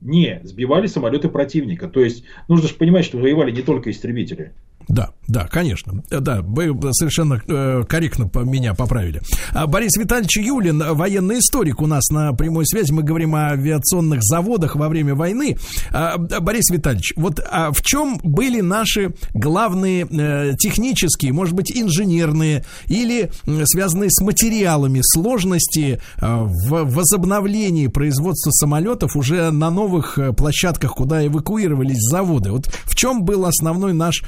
не 0.00 0.40
сбивали 0.44 0.86
самолеты 0.86 1.28
противника. 1.28 1.88
То 1.88 2.00
есть 2.00 2.24
нужно 2.48 2.68
же 2.68 2.74
понимать, 2.74 3.04
что 3.04 3.18
воевали 3.18 3.50
не 3.50 3.62
только 3.62 3.90
истребители. 3.90 4.52
Да, 4.88 5.10
да, 5.26 5.46
конечно. 5.46 6.02
Да, 6.10 6.42
вы 6.42 6.76
совершенно 6.92 7.40
э, 7.46 7.84
корректно 7.88 8.30
меня 8.44 8.74
поправили. 8.74 9.22
А 9.52 9.66
Борис 9.66 9.96
Витальевич 9.96 10.36
Юлин, 10.38 10.82
военный 10.94 11.38
историк 11.38 11.80
у 11.80 11.86
нас 11.86 12.10
на 12.10 12.32
прямой 12.34 12.66
связи. 12.66 12.92
Мы 12.92 13.02
говорим 13.02 13.34
о 13.34 13.52
авиационных 13.52 14.22
заводах 14.22 14.76
во 14.76 14.88
время 14.88 15.14
войны. 15.14 15.56
А, 15.90 16.18
Борис 16.18 16.70
Витальевич, 16.70 17.14
вот 17.16 17.40
а 17.50 17.72
в 17.72 17.82
чем 17.82 18.18
были 18.22 18.60
наши 18.60 19.14
главные 19.32 20.06
э, 20.10 20.54
технические, 20.58 21.32
может 21.32 21.54
быть, 21.54 21.72
инженерные 21.74 22.64
или 22.86 23.30
связанные 23.64 24.10
с 24.10 24.20
материалами 24.22 25.00
сложности 25.02 26.00
э, 26.20 26.20
в 26.20 26.84
возобновлении 26.84 27.86
производства 27.86 28.50
самолетов 28.50 29.16
уже 29.16 29.50
на 29.50 29.70
новых 29.70 30.18
площадках, 30.36 30.94
куда 30.94 31.26
эвакуировались 31.26 32.00
заводы? 32.10 32.52
Вот 32.52 32.66
в 32.84 32.94
чем 32.94 33.24
был 33.24 33.46
основной 33.46 33.94
наш 33.94 34.22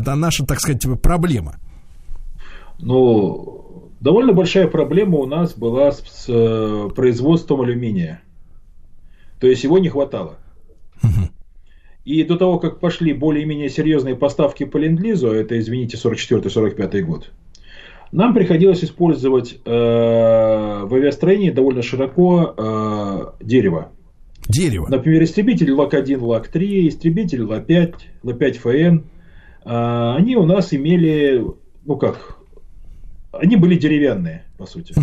это 0.00 0.14
наша, 0.14 0.44
так 0.44 0.60
сказать, 0.60 0.84
проблема? 1.02 1.56
Ну, 2.78 3.90
довольно 4.00 4.32
большая 4.32 4.66
проблема 4.68 5.18
у 5.18 5.26
нас 5.26 5.54
была 5.54 5.92
с, 5.92 6.00
с 6.00 6.24
э, 6.28 6.88
производством 6.94 7.60
алюминия. 7.60 8.22
То 9.38 9.46
есть 9.46 9.64
его 9.64 9.78
не 9.78 9.88
хватало. 9.88 10.38
И 12.04 12.24
до 12.24 12.36
того, 12.36 12.58
как 12.58 12.80
пошли 12.80 13.12
более-менее 13.12 13.68
серьезные 13.68 14.16
поставки 14.16 14.64
по 14.64 14.78
ленд-лизу, 14.78 15.28
это, 15.28 15.58
извините, 15.58 15.98
44-45 15.98 17.00
год, 17.02 17.30
нам 18.10 18.34
приходилось 18.34 18.82
использовать 18.82 19.60
э, 19.64 19.70
в 19.70 20.94
авиастроении 20.94 21.50
довольно 21.50 21.82
широко 21.82 22.54
э, 22.56 23.44
дерево. 23.44 23.92
Дерево. 24.48 24.88
Например, 24.88 25.22
истребитель 25.22 25.70
ЛАК-1, 25.72 26.18
ЛАК-3, 26.18 26.88
истребитель 26.88 27.42
ЛА-5, 27.42 27.94
ЛА-5ФН– 28.24 29.04
а, 29.10 29.19
они 29.64 30.36
у 30.36 30.44
нас 30.44 30.72
имели, 30.72 31.44
ну 31.84 31.96
как, 31.96 32.38
они 33.32 33.56
были 33.56 33.76
деревянные, 33.76 34.44
по 34.58 34.66
сути. 34.66 34.94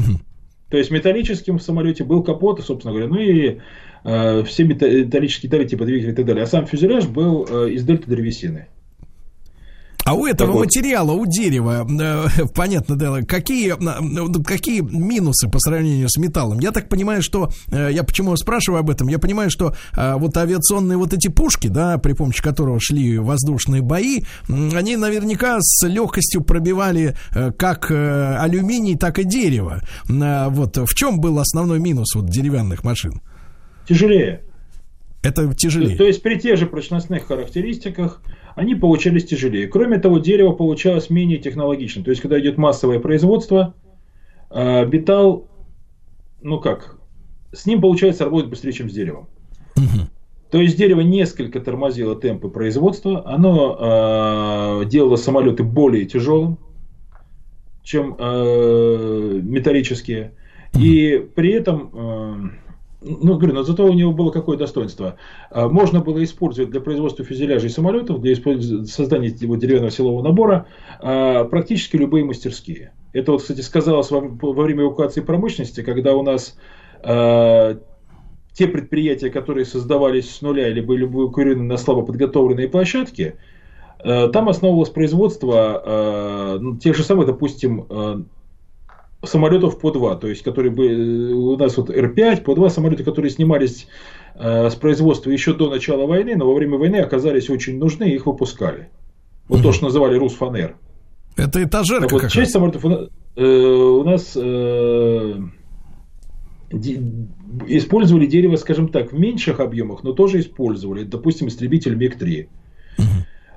То 0.69 0.77
есть 0.77 0.91
металлическим 0.91 1.59
в 1.59 1.63
самолете 1.63 2.03
был 2.03 2.23
капот, 2.23 2.61
собственно 2.61 2.93
говоря, 2.93 3.09
ну 3.09 3.19
и 3.19 3.59
э, 4.03 4.43
все 4.43 4.65
металлические 4.65 5.49
детали 5.49 5.65
типа 5.65 5.85
двигателя 5.85 6.11
и 6.11 6.15
так 6.15 6.25
далее. 6.25 6.43
А 6.43 6.47
сам 6.47 6.65
фюзеляж 6.65 7.07
был 7.07 7.47
э, 7.49 7.71
из 7.71 7.85
дельты 7.85 8.09
древесины. 8.09 8.67
А 10.07 10.13
у 10.13 10.25
этого 10.25 10.53
вот. 10.53 10.59
материала, 10.65 11.11
у 11.11 11.25
дерева, 11.25 11.85
э, 11.85 12.45
понятно, 12.55 12.95
да, 12.95 13.21
какие, 13.23 13.73
э, 13.73 14.43
какие 14.43 14.79
минусы 14.79 15.49
по 15.49 15.59
сравнению 15.59 16.07
с 16.07 16.15
металлом? 16.15 16.59
Я 16.59 16.71
так 16.71 16.87
понимаю, 16.87 17.21
что, 17.21 17.51
э, 17.69 17.89
я 17.91 18.03
почему 18.03 18.33
спрашиваю 18.37 18.79
об 18.79 18.89
этом, 18.89 19.09
я 19.09 19.19
понимаю, 19.19 19.49
что 19.49 19.75
э, 19.97 20.15
вот 20.15 20.37
авиационные 20.37 20.97
вот 20.97 21.11
эти 21.11 21.27
пушки, 21.27 21.67
да, 21.67 21.97
при 21.97 22.13
помощи 22.13 22.41
которого 22.41 22.79
шли 22.79 23.17
воздушные 23.17 23.81
бои, 23.81 24.21
они 24.47 24.95
наверняка 24.95 25.57
с 25.59 25.85
легкостью 25.85 26.41
пробивали 26.41 27.13
э, 27.35 27.51
как 27.51 27.91
э, 27.91 28.37
алюминий, 28.37 28.95
так 28.95 29.19
и 29.19 29.25
дерево. 29.25 29.81
Э, 30.07 30.47
вот 30.47 30.77
в 30.77 30.93
чем 30.95 31.19
был 31.19 31.37
основной 31.37 31.79
минус 31.79 32.15
вот 32.15 32.29
деревянных 32.29 32.85
машин? 32.85 33.21
Тяжелее. 33.85 34.41
Это 35.21 35.53
тяжелее. 35.53 35.91
То, 35.91 35.97
то 35.97 36.03
есть 36.05 36.21
при 36.21 36.39
тех 36.39 36.57
же 36.57 36.65
прочностных 36.65 37.27
характеристиках 37.27 38.21
они 38.57 38.73
получались 38.73 39.25
тяжелее. 39.25 39.67
Кроме 39.67 39.99
того, 39.99 40.17
дерево 40.17 40.51
получалось 40.51 41.11
менее 41.11 41.37
технологичным. 41.37 42.03
То 42.03 42.09
есть, 42.09 42.23
когда 42.23 42.39
идет 42.39 42.57
массовое 42.57 42.99
производство, 42.99 43.75
а, 44.49 44.83
металл, 44.83 45.47
ну 46.41 46.59
как, 46.59 46.97
с 47.53 47.67
ним 47.67 47.81
получается 47.81 48.25
работать 48.25 48.49
быстрее, 48.49 48.71
чем 48.71 48.89
с 48.89 48.93
деревом. 48.93 49.29
То 50.49 50.59
есть 50.59 50.75
дерево 50.75 51.01
несколько 51.01 51.59
тормозило 51.59 52.15
темпы 52.15 52.49
производства, 52.49 53.29
оно 53.29 54.81
э, 54.81 54.85
делало 54.85 55.17
самолеты 55.17 55.63
более 55.63 56.05
тяжелым, 56.05 56.57
чем 57.83 58.15
э, 58.17 59.41
металлические, 59.43 60.31
и 60.73 61.27
при 61.35 61.51
этом 61.51 61.91
э, 61.93 62.49
ну, 63.07 63.37
говорю, 63.37 63.53
но 63.53 63.63
зато 63.63 63.85
у 63.85 63.93
него 63.93 64.11
было 64.11 64.31
какое 64.31 64.57
достоинство. 64.57 65.17
А, 65.49 65.69
можно 65.69 65.99
было 65.99 66.23
использовать 66.23 66.71
для 66.71 66.81
производства 66.81 67.23
фюзеляжей 67.25 67.69
самолетов, 67.69 68.21
для 68.21 68.35
создания 68.35 69.27
его 69.27 69.55
деревянного 69.55 69.91
силового 69.91 70.23
набора 70.23 70.67
а, 70.99 71.45
практически 71.45 71.95
любые 71.95 72.25
мастерские. 72.25 72.93
Это 73.13 73.31
вот, 73.31 73.41
кстати, 73.41 73.61
сказалось 73.61 74.11
во, 74.11 74.19
во 74.19 74.63
время 74.63 74.83
эвакуации 74.83 75.21
промышленности, 75.21 75.81
когда 75.81 76.15
у 76.15 76.21
нас 76.21 76.57
э, 77.03 77.77
те 78.53 78.67
предприятия, 78.67 79.29
которые 79.31 79.65
создавались 79.65 80.35
с 80.35 80.41
нуля 80.41 80.67
или 80.67 80.81
были 80.81 81.05
эвакуированы 81.05 81.63
на 81.63 81.77
слабо 81.77 82.03
подготовленные 82.03 82.67
площадки, 82.67 83.35
там 84.03 84.49
основывалось 84.49 84.89
производство 84.89 85.81
э, 85.83 86.59
тех 86.79 86.95
же 86.95 87.03
самых, 87.03 87.25
допустим, 87.25 88.27
самолетов 89.23 89.79
по 89.79 89.91
два, 89.91 90.15
то 90.15 90.27
есть 90.27 90.43
которые 90.43 90.71
бы 90.71 91.33
у 91.33 91.57
нас 91.57 91.77
вот 91.77 91.89
Р-5, 91.89 92.43
по 92.43 92.55
два 92.55 92.69
самолета, 92.69 93.03
которые 93.03 93.31
снимались 93.31 93.87
э, 94.35 94.69
с 94.69 94.75
производства 94.75 95.31
еще 95.31 95.53
до 95.53 95.69
начала 95.69 96.05
войны, 96.05 96.35
но 96.35 96.47
во 96.47 96.53
время 96.53 96.77
войны 96.77 96.97
оказались 96.97 97.49
очень 97.49 97.79
нужны, 97.79 98.05
и 98.05 98.15
их 98.15 98.25
выпускали. 98.25 98.89
Вот 99.47 99.59
mm 99.59 99.63
то, 99.63 99.71
что 99.71 99.85
называли 99.85 100.17
Русфанер. 100.17 100.75
Это 101.35 101.63
этажерка 101.63 102.09
так 102.09 102.23
вот, 102.23 102.31
Часть 102.31 102.51
самолетов 102.51 102.83
э, 102.85 103.43
у 103.43 104.03
нас 104.03 104.33
э, 104.35 105.35
использовали 107.67 108.25
дерево, 108.25 108.55
скажем 108.55 108.89
так, 108.89 109.11
в 109.11 109.19
меньших 109.19 109.59
объемах, 109.59 110.03
но 110.03 110.13
тоже 110.13 110.39
использовали. 110.39 111.03
Допустим, 111.03 111.47
истребитель 111.47 111.95
МиГ-3. 111.95 112.47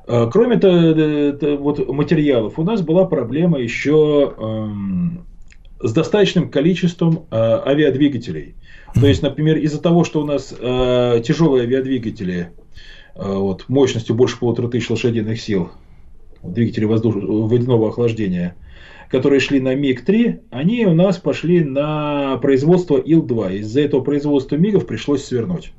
Э, 0.07 0.31
кроме 0.31 0.59
того, 0.59 1.57
вот 1.59 1.89
материалов, 1.89 2.59
у 2.59 2.63
нас 2.65 2.83
была 2.83 3.05
проблема 3.05 3.59
еще 3.59 4.35
эм, 4.39 5.27
с 5.83 5.93
достаточным 5.93 6.51
количеством 6.51 7.27
э, 7.31 7.37
авиадвигателей. 7.37 8.55
То 8.95 9.07
есть, 9.07 9.23
например, 9.23 9.57
из-за 9.59 9.81
того, 9.81 10.05
что 10.05 10.21
у 10.21 10.25
нас 10.25 10.55
э, 10.59 11.23
тяжелые 11.25 11.65
авиадвигатели 11.65 12.51
э, 13.15 13.35
вот, 13.35 13.69
мощностью 13.69 14.15
больше 14.15 14.39
полутора 14.39 14.69
тысяч 14.69 14.91
лошадиных 14.91 15.41
сил, 15.41 15.71
двигатели 16.43 16.85
воздуш... 16.85 17.15
водяного 17.17 17.89
охлаждения, 17.89 18.57
которые 19.09 19.41
шли 19.41 19.61
на 19.61 19.75
МиГ-3, 19.75 20.41
они 20.51 20.87
у 20.87 20.95
нас 20.95 21.19
пошли 21.19 21.65
на 21.65 22.37
производство 22.39 22.97
Ил-2. 22.97 23.59
Из-за 23.59 23.81
этого 23.81 24.03
производства 24.03 24.57
МиГов 24.57 24.87
пришлось 24.87 25.25
свернуть. 25.25 25.73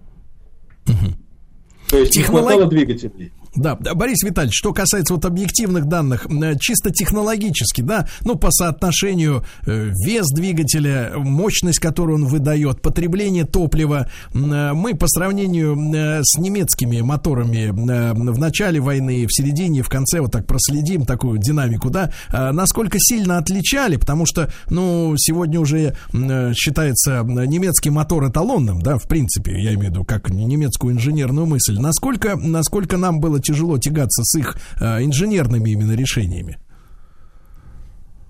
То 1.90 1.98
есть 1.98 2.14
Технолог... 2.14 2.44
не 2.44 2.48
хватало 2.50 2.70
двигателей. 2.70 3.32
Да, 3.56 3.76
Борис 3.76 4.24
Витальевич, 4.24 4.58
что 4.58 4.72
касается 4.74 5.14
вот 5.14 5.26
объективных 5.26 5.86
данных, 5.86 6.26
э, 6.28 6.56
чисто 6.58 6.90
технологически, 6.90 7.82
да, 7.82 8.08
ну, 8.22 8.36
по 8.36 8.50
соотношению 8.50 9.44
э, 9.66 9.92
вес 10.06 10.28
двигателя, 10.34 11.12
мощность, 11.18 11.80
которую 11.80 12.16
он 12.16 12.26
выдает, 12.28 12.82
потребление 12.82 13.44
топлива, 13.44 14.08
э, 14.34 14.38
мы 14.74 14.96
по 14.96 15.08
сравнению 15.08 15.76
с 16.24 16.38
немецкими 16.38 17.02
моторами 17.02 17.72
в 17.72 18.40
начале 18.40 18.80
войны, 18.80 19.26
в 19.28 19.34
середине, 19.34 19.82
в 19.82 19.90
конце 19.90 20.22
вот 20.22 20.32
так 20.32 20.46
проследим 20.48 21.06
такую 21.06 21.38
динамику, 21.40 21.90
да, 21.90 22.12
насколько 22.30 22.98
сильно 23.00 23.38
отличали, 23.38 23.98
потому 23.98 24.26
что, 24.26 24.52
ну, 24.70 25.14
сегодня 25.18 25.60
уже 25.60 25.96
считается 26.14 27.24
немецкий 27.24 27.90
мотор 27.90 28.30
эталонным, 28.30 28.82
да, 28.82 28.98
в 28.98 29.08
принципе, 29.08 29.52
я 29.62 29.74
имею 29.74 29.90
в 29.90 29.94
виду, 29.94 30.06
как 30.06 30.30
немецкую 30.30 30.96
инженерную 30.96 31.46
мысль. 31.46 31.78
Насколько, 31.80 32.36
насколько 32.36 32.98
нам 32.98 33.20
было 33.20 33.41
тяжело 33.42 33.78
тягаться 33.78 34.24
с 34.24 34.38
их 34.38 34.58
э, 34.80 35.04
инженерными 35.04 35.72
именно 35.72 35.94
решениями? 35.94 36.58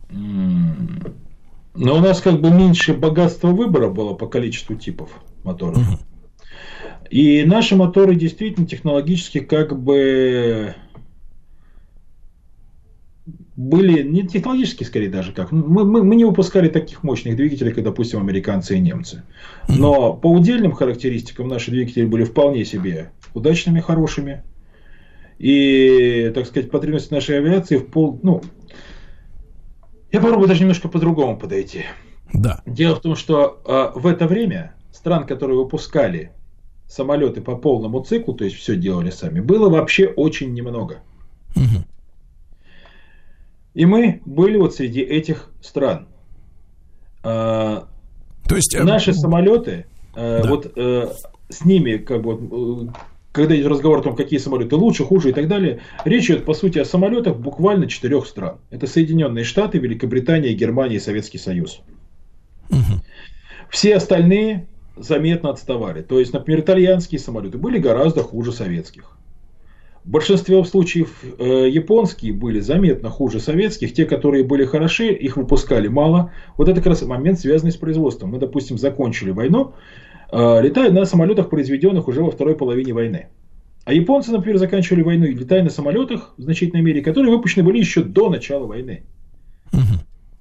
Но 0.10 1.98
у 1.98 2.00
нас 2.00 2.22
как 2.22 2.42
бы 2.42 2.50
меньше 2.52 2.94
богатства 2.94 3.50
выбора 3.50 3.90
было 3.90 4.14
по 4.14 4.28
количеству 4.28 4.76
типов 4.76 5.10
моторов. 5.44 5.78
Угу. 5.78 6.00
И 7.10 7.44
наши 7.44 7.76
моторы 7.76 8.16
действительно 8.16 8.66
технологически 8.66 9.40
как 9.40 9.78
бы 9.78 10.76
были 13.56 14.02
не 14.02 14.28
технологически, 14.28 14.84
скорее 14.84 15.10
даже 15.10 15.34
как. 15.34 15.52
Мы, 15.52 15.86
мы, 15.86 16.04
мы 16.04 16.16
не 16.16 16.26
выпускали 16.26 16.68
таких 16.68 17.04
мощных 17.04 17.36
двигателей, 17.36 17.74
как, 17.74 17.84
допустим, 17.84 18.20
американцы 18.20 18.78
и 18.78 18.80
немцы. 18.80 19.24
Но 19.68 20.14
по 20.14 20.28
удельным 20.28 20.72
характеристикам 20.72 21.48
наши 21.48 21.70
двигатели 21.70 22.06
были 22.06 22.24
вполне 22.24 22.66
себе 22.66 23.12
удачными, 23.34 23.80
хорошими. 23.80 24.44
И, 25.42 26.32
так 26.36 26.46
сказать, 26.46 26.70
потребности 26.70 27.12
нашей 27.12 27.40
авиации 27.40 27.78
в 27.78 27.88
пол... 27.88 28.20
Ну, 28.22 28.44
я 30.12 30.22
попробую 30.22 30.48
даже 30.48 30.62
немножко 30.62 30.88
по-другому 30.88 31.36
подойти. 31.36 31.86
Да. 32.32 32.62
Дело 32.68 32.96
в 32.96 33.02
том, 33.02 33.16
что 33.16 33.60
э, 33.66 34.00
в 34.00 34.06
это 34.06 34.28
время 34.28 34.76
стран, 34.92 35.26
которые 35.26 35.58
выпускали 35.58 36.32
самолеты 36.88 37.42
по 37.42 37.56
полному 37.56 38.04
циклу, 38.04 38.36
то 38.36 38.44
есть 38.44 38.56
все 38.58 38.76
делали 38.76 39.10
сами, 39.10 39.40
было 39.40 39.68
вообще 39.68 40.06
очень 40.06 40.54
немного. 40.54 41.00
Угу. 41.56 41.86
И 43.74 43.86
мы 43.88 44.22
были 44.26 44.58
вот 44.58 44.76
среди 44.76 45.02
этих 45.02 45.50
стран. 45.60 46.08
А, 47.24 47.88
то 48.48 48.56
есть 48.56 48.76
э, 48.76 48.84
наши 48.84 49.12
самолеты, 49.12 49.88
э, 50.14 50.42
да. 50.44 50.48
вот 50.48 50.72
э, 50.76 51.08
с 51.50 51.66
ними, 51.66 51.98
как 51.98 52.22
бы, 52.22 52.94
когда 53.32 53.56
идет 53.56 53.68
разговор 53.68 54.00
о 54.00 54.02
том, 54.02 54.16
какие 54.16 54.40
самолеты 54.40 54.76
лучше, 54.76 55.06
хуже 55.06 55.30
и 55.30 55.34
так 55.34 55.48
далее, 55.48 55.80
речь 56.04 56.26
идет, 56.26 56.46
по 56.46 56.54
сути, 56.54 56.80
о 56.80 56.86
самолетах 56.86 57.38
буквально 57.38 57.88
четырех 57.88 58.26
стран. 58.26 58.58
Это 58.70 58.88
Соединенные 58.88 59.46
Штаты, 59.46 59.78
Великобритания, 59.78 60.54
Германия 60.54 60.98
и 60.98 61.00
Советский 61.00 61.38
Союз. 61.38 61.82
Угу. 62.70 63.02
Все 63.70 63.96
остальные 63.96 64.68
заметно 64.98 65.50
отставали. 65.50 66.02
То 66.02 66.20
есть, 66.20 66.34
например, 66.34 66.62
итальянские 66.62 67.20
самолеты 67.20 67.58
были 67.58 67.78
гораздо 67.78 68.24
хуже 68.24 68.52
советских. 68.52 69.18
В 70.04 70.10
большинстве 70.10 70.64
случаев 70.66 71.24
э, 71.38 71.70
японские 71.70 72.34
были 72.34 72.60
заметно 72.60 73.10
хуже 73.10 73.40
советских. 73.40 73.94
Те, 73.94 74.06
которые 74.06 74.44
были 74.44 74.66
хороши, 74.66 75.10
их 75.10 75.38
выпускали 75.38 75.88
мало. 75.88 76.32
Вот 76.58 76.68
это 76.68 76.80
как 76.80 76.88
раз 76.88 77.04
момент, 77.04 77.40
связанный 77.40 77.72
с 77.72 77.78
производством. 77.78 78.32
Мы, 78.32 78.40
допустим, 78.40 78.80
закончили 78.80 79.30
войну, 79.30 79.76
э, 80.32 80.62
летая 80.62 80.92
на 80.92 81.06
самолетах, 81.06 81.50
произведенных 81.50 82.08
уже 82.08 82.24
во 82.24 82.32
второй 82.32 82.56
половине 82.56 82.94
войны. 82.94 83.28
А 83.84 83.94
японцы, 83.94 84.32
например, 84.32 84.58
заканчивали 84.58 85.02
войну, 85.02 85.26
летая 85.26 85.64
на 85.64 85.70
самолетах 85.70 86.34
в 86.38 86.42
значительной 86.42 86.84
мере, 86.84 87.02
которые 87.02 87.36
выпущены 87.36 87.64
были 87.64 87.80
еще 87.80 88.04
до 88.04 88.30
начала 88.30 88.66
войны. 88.66 89.04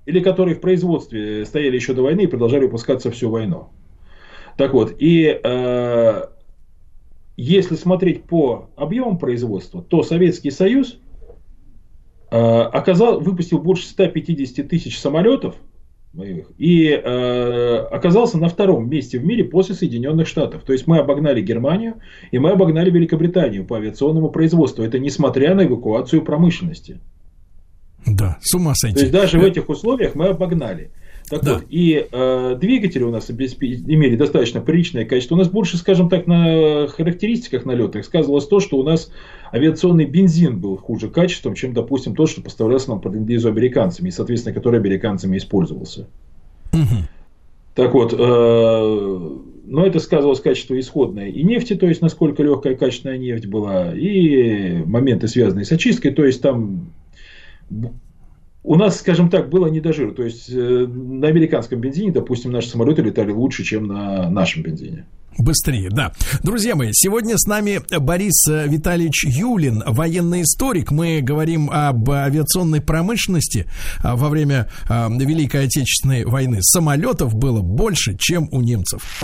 Или 0.06 0.20
которые 0.20 0.56
в 0.56 0.60
производстве 0.60 1.44
стояли 1.44 1.76
еще 1.76 1.94
до 1.94 2.02
войны 2.02 2.22
и 2.22 2.26
продолжали 2.26 2.64
выпускаться 2.64 3.10
всю 3.10 3.30
войну. 3.30 3.68
Так 4.56 4.74
вот, 4.74 4.96
и 4.98 5.40
э, 5.42 6.22
если 7.36 7.74
смотреть 7.76 8.24
по 8.24 8.68
объемам 8.76 9.18
производства, 9.18 9.82
то 9.82 10.02
Советский 10.02 10.50
Союз 10.50 10.98
э, 12.30 12.36
оказал, 12.36 13.20
выпустил 13.20 13.58
больше 13.58 13.86
150 13.86 14.68
тысяч 14.68 14.98
самолетов 14.98 15.54
и 16.12 16.88
э, 16.88 17.76
оказался 17.90 18.36
на 18.36 18.48
втором 18.48 18.90
месте 18.90 19.18
в 19.18 19.24
мире 19.24 19.44
после 19.44 19.76
Соединенных 19.76 20.26
Штатов. 20.26 20.64
То 20.64 20.72
есть 20.72 20.86
мы 20.86 20.98
обогнали 20.98 21.40
Германию 21.40 22.00
и 22.32 22.38
мы 22.38 22.50
обогнали 22.50 22.90
Великобританию 22.90 23.64
по 23.64 23.76
авиационному 23.76 24.28
производству. 24.28 24.82
Это 24.82 24.98
несмотря 24.98 25.54
на 25.54 25.64
эвакуацию 25.64 26.22
промышленности. 26.22 26.98
Да, 28.06 28.38
с 28.40 28.54
ума 28.54 28.74
сойти. 28.74 28.96
То 28.96 29.00
есть 29.02 29.12
даже 29.12 29.38
в 29.38 29.44
этих 29.44 29.68
условиях 29.68 30.14
мы 30.14 30.28
обогнали. 30.28 30.90
Так 31.30 31.44
да. 31.44 31.54
вот, 31.54 31.64
и 31.70 32.08
э, 32.10 32.56
двигатели 32.60 33.04
у 33.04 33.12
нас 33.12 33.30
имели 33.30 34.16
достаточно 34.16 34.60
приличное 34.60 35.04
качество. 35.04 35.36
У 35.36 35.38
нас 35.38 35.48
больше, 35.48 35.76
скажем 35.76 36.08
так, 36.08 36.26
на 36.26 36.88
характеристиках 36.88 37.64
налетах 37.64 38.04
сказывалось 38.04 38.48
то, 38.48 38.58
что 38.58 38.78
у 38.78 38.82
нас 38.82 39.12
авиационный 39.52 40.06
бензин 40.06 40.58
был 40.58 40.76
хуже 40.76 41.08
качеством, 41.08 41.54
чем, 41.54 41.72
допустим, 41.72 42.16
тот, 42.16 42.30
что 42.30 42.42
поставлялся 42.42 42.90
нам 42.90 43.00
под 43.00 43.14
ленд 43.14 43.30
американцами, 43.30 44.08
и, 44.08 44.10
соответственно, 44.10 44.54
который 44.54 44.80
американцами 44.80 45.36
использовался. 45.36 46.08
Угу. 46.72 47.04
Так 47.76 47.94
вот, 47.94 48.12
э, 48.12 49.38
но 49.66 49.86
это 49.86 50.00
сказывалось 50.00 50.40
качество 50.40 50.78
исходное 50.80 51.28
и 51.28 51.44
нефти, 51.44 51.76
то 51.76 51.86
есть 51.86 52.02
насколько 52.02 52.42
легкая 52.42 52.74
качественная 52.74 53.18
нефть 53.18 53.46
была, 53.46 53.94
и 53.94 54.82
моменты, 54.84 55.28
связанные 55.28 55.64
с 55.64 55.70
очисткой, 55.70 56.10
то 56.10 56.24
есть 56.24 56.42
там 56.42 56.90
у 58.62 58.76
нас, 58.76 58.98
скажем 58.98 59.30
так, 59.30 59.48
было 59.48 59.66
не 59.66 59.80
до 59.80 59.92
жира. 59.92 60.12
То 60.12 60.22
есть 60.22 60.50
э, 60.50 60.86
на 60.86 61.28
американском 61.28 61.80
бензине, 61.80 62.12
допустим, 62.12 62.52
наши 62.52 62.68
самолеты 62.68 63.02
летали 63.02 63.32
лучше, 63.32 63.64
чем 63.64 63.86
на 63.86 64.28
нашем 64.30 64.62
бензине. 64.62 65.06
Быстрее, 65.38 65.88
да. 65.90 66.12
Друзья 66.42 66.74
мои, 66.74 66.90
сегодня 66.92 67.38
с 67.38 67.46
нами 67.46 67.80
Борис 67.98 68.46
Витальевич 68.46 69.24
Юлин, 69.26 69.82
военный 69.86 70.42
историк. 70.42 70.90
Мы 70.90 71.20
говорим 71.22 71.70
об 71.72 72.10
авиационной 72.10 72.82
промышленности. 72.82 73.66
А, 74.02 74.16
во 74.16 74.28
время 74.28 74.68
Великой 74.88 75.64
Отечественной 75.64 76.24
войны 76.24 76.58
самолетов 76.60 77.34
было 77.34 77.62
больше, 77.62 78.16
чем 78.18 78.48
у 78.50 78.60
немцев. 78.60 79.22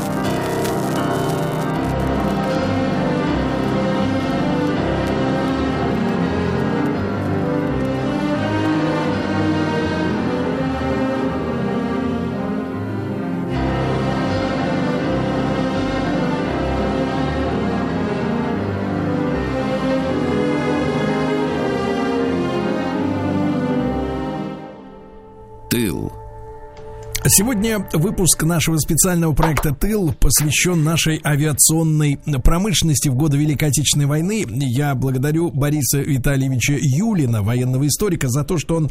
Сегодня 27.28 27.84
выпуск 27.92 28.44
нашего 28.44 28.78
специального 28.78 29.32
проекта 29.32 29.74
«Тыл» 29.74 30.12
посвящен 30.12 30.84
нашей 30.84 31.20
авиационной 31.24 32.20
промышленности 32.44 33.08
в 33.08 33.16
годы 33.16 33.36
Великой 33.36 33.70
Отечественной 33.70 34.06
войны. 34.06 34.44
Я 34.48 34.94
благодарю 34.94 35.50
Бориса 35.50 35.98
Витальевича 35.98 36.74
Юлина, 36.78 37.42
военного 37.42 37.88
историка, 37.88 38.28
за 38.28 38.44
то, 38.44 38.58
что 38.58 38.76
он 38.76 38.90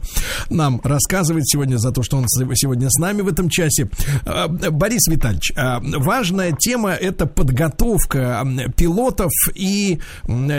нам 0.50 0.82
рассказывает 0.84 1.48
сегодня, 1.48 1.78
за 1.78 1.92
то, 1.92 2.04
что 2.04 2.18
он 2.18 2.26
сегодня 2.28 2.90
с 2.90 3.00
нами 3.00 3.22
в 3.22 3.30
этом 3.30 3.50
часе. 3.50 3.90
А, 4.26 4.50
Борис 4.50 5.08
Витальевич, 5.08 5.54
а, 5.56 5.80
важная 5.82 6.52
тема– 6.52 6.92
это 6.92 7.28
подготовка 7.28 8.46
пилотов 8.76 9.32
и 9.54 10.00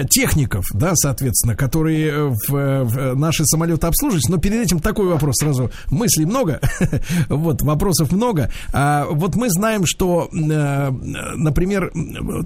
техников, 0.09 0.65
да, 0.73 0.93
соответственно, 0.95 1.55
которые 1.55 2.33
в 2.49 3.15
наши 3.15 3.45
самолеты 3.45 3.87
обслуживают. 3.87 4.29
Но 4.31 4.39
перед 4.39 4.63
этим 4.63 4.81
такой 4.81 5.09
вопрос 5.09 5.37
сразу. 5.41 5.71
Мыслей 5.91 6.25
много. 6.25 6.61
Вот, 7.29 7.63
вопросов 7.67 8.13
много. 8.13 8.51
А, 8.73 9.07
вот 9.11 9.37
мы 9.37 9.51
знаем, 9.51 9.85
что, 9.85 10.29
э, 10.33 10.91
например, 11.37 11.93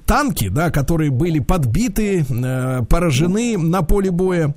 танки, 0.07 0.49
да, 0.49 0.71
которые 0.71 1.11
были 1.11 1.39
подбиты, 1.39 2.25
э, 2.29 2.83
поражены 2.89 3.57
на 3.59 3.83
поле 3.83 4.11
боя, 4.11 4.55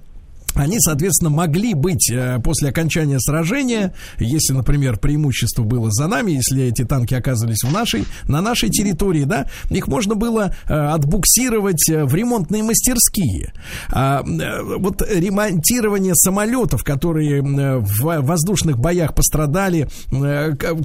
они, 0.55 0.79
соответственно, 0.79 1.29
могли 1.29 1.73
быть 1.73 2.09
э, 2.11 2.39
после 2.43 2.69
окончания 2.69 3.19
сражения, 3.19 3.93
если, 4.19 4.53
например, 4.53 4.97
преимущество 4.97 5.63
было 5.63 5.89
за 5.91 6.07
нами, 6.07 6.31
если 6.33 6.65
эти 6.65 6.83
танки 6.83 7.13
оказывались 7.13 7.63
в 7.63 7.71
нашей, 7.71 8.05
на 8.27 8.41
нашей 8.41 8.69
территории, 8.69 9.23
да, 9.23 9.47
их 9.69 9.87
можно 9.87 10.15
было 10.15 10.55
э, 10.67 10.73
отбуксировать 10.73 11.89
э, 11.89 12.05
в 12.05 12.13
ремонтные 12.13 12.63
мастерские. 12.63 13.53
А, 13.91 14.23
вот 14.23 15.01
ремонтирование 15.01 16.15
самолетов, 16.15 16.83
которые 16.83 17.41
в 17.41 18.21
воздушных 18.21 18.77
боях 18.77 19.15
пострадали, 19.15 19.87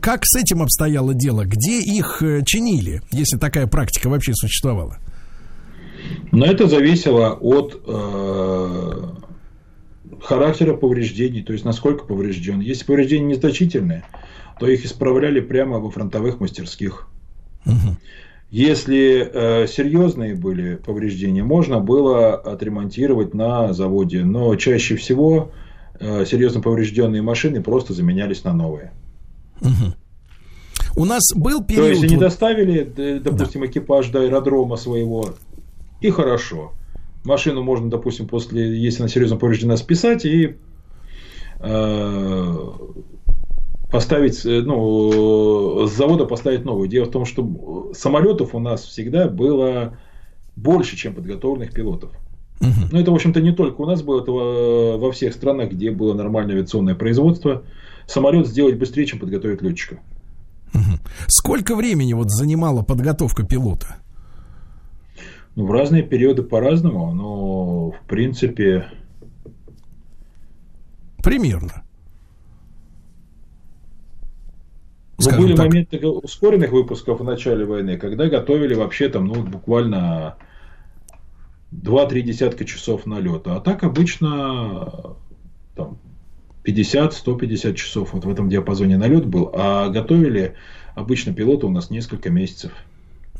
как 0.00 0.24
с 0.24 0.36
этим 0.36 0.62
обстояло 0.62 1.14
дело? 1.14 1.44
Где 1.44 1.80
их 1.80 2.22
чинили, 2.46 3.02
если 3.10 3.36
такая 3.36 3.66
практика 3.66 4.08
вообще 4.08 4.34
существовала? 4.34 4.98
Но 6.32 6.46
это 6.46 6.66
зависело 6.66 7.32
от 7.32 7.82
характера 10.22 10.74
повреждений, 10.74 11.42
то 11.42 11.52
есть 11.52 11.64
насколько 11.64 12.04
поврежден. 12.04 12.60
Если 12.60 12.84
повреждения 12.84 13.26
незначительные, 13.34 14.04
то 14.58 14.66
их 14.66 14.84
исправляли 14.84 15.40
прямо 15.40 15.78
во 15.78 15.90
фронтовых 15.90 16.40
мастерских. 16.40 17.08
Угу. 17.66 17.96
Если 18.50 19.30
э, 19.30 19.66
серьезные 19.66 20.34
были 20.34 20.76
повреждения, 20.76 21.44
можно 21.44 21.80
было 21.80 22.34
отремонтировать 22.34 23.34
на 23.34 23.72
заводе, 23.74 24.24
но 24.24 24.54
чаще 24.56 24.96
всего 24.96 25.52
э, 26.00 26.24
серьезно 26.24 26.62
поврежденные 26.62 27.20
машины 27.20 27.62
просто 27.62 27.92
заменялись 27.92 28.44
на 28.44 28.54
новые. 28.54 28.92
Угу. 29.60 29.94
У 30.96 31.04
нас 31.04 31.22
был 31.34 31.62
период... 31.62 31.84
То 31.84 31.90
есть 31.90 32.04
они 32.04 32.16
доставили, 32.16 33.20
допустим, 33.20 33.60
да. 33.60 33.66
экипаж 33.66 34.08
до 34.08 34.22
аэродрома 34.22 34.76
своего, 34.76 35.34
и 36.00 36.10
хорошо. 36.10 36.72
Машину 37.29 37.62
можно, 37.62 37.91
допустим, 37.91 38.26
после, 38.26 38.76
если 38.79 39.03
она 39.03 39.09
серьезно 39.09 39.37
повреждена, 39.37 39.76
списать 39.76 40.24
и 40.24 40.57
э, 41.61 42.57
поставить, 43.91 44.45
э, 44.45 44.62
ну, 44.62 45.87
с 45.87 45.93
завода 45.93 46.24
поставить 46.24 46.64
новую. 46.64 46.89
Дело 46.89 47.05
в 47.05 47.11
том, 47.11 47.24
что 47.24 47.93
самолетов 47.95 48.55
у 48.55 48.59
нас 48.59 48.83
всегда 48.83 49.29
было 49.29 49.97
больше, 50.57 50.97
чем 50.97 51.14
подготовленных 51.14 51.72
пилотов. 51.72 52.11
Угу. 52.61 52.89
Но 52.93 53.01
это, 53.01 53.11
в 53.11 53.14
общем-то, 53.14 53.41
не 53.41 53.53
только 53.53 53.81
у 53.81 53.87
нас 53.87 54.03
было, 54.03 54.22
это 54.22 54.33
во 54.33 55.12
всех 55.12 55.33
странах, 55.33 55.70
где 55.70 55.91
было 55.91 56.14
нормальное 56.14 56.57
авиационное 56.57 56.95
производство. 56.95 57.62
Самолет 58.07 58.49
сделать 58.49 58.76
быстрее, 58.76 59.07
чем 59.07 59.20
подготовить 59.20 59.62
летчика. 59.62 60.01
Угу. 60.74 60.99
Сколько 61.29 61.76
времени 61.76 62.14
вот 62.14 62.31
занимала 62.31 62.83
подготовка 62.83 63.45
пилота? 63.45 63.99
Ну, 65.59 65.66
в 65.66 65.72
разные 65.72 66.04
периоды 66.04 66.44
по-разному, 66.44 67.12
но 67.12 67.90
в 67.90 68.00
принципе... 68.06 68.92
Примерно. 71.20 71.82
Ну, 75.18 75.36
были 75.36 75.56
так. 75.56 75.66
моменты 75.66 75.98
ускоренных 76.06 76.70
выпусков 76.70 77.18
в 77.18 77.24
начале 77.24 77.64
войны, 77.64 77.98
когда 77.98 78.28
готовили 78.28 78.74
вообще 78.74 79.09
там, 79.09 79.26
ну, 79.26 79.42
буквально 79.42 80.36
2-3 81.72 82.20
десятка 82.20 82.64
часов 82.64 83.04
налета. 83.04 83.56
А 83.56 83.61
так 83.61 83.82
обычно 83.82 85.16
там, 85.74 85.98
50-150 86.62 87.74
часов 87.74 88.12
вот 88.12 88.24
в 88.24 88.30
этом 88.30 88.48
диапазоне 88.48 88.96
налет 88.96 89.26
был, 89.26 89.50
а 89.52 89.88
готовили 89.88 90.54
обычно 90.94 91.34
пилоты 91.34 91.66
у 91.66 91.70
нас 91.70 91.90
несколько 91.90 92.30
месяцев. 92.30 92.70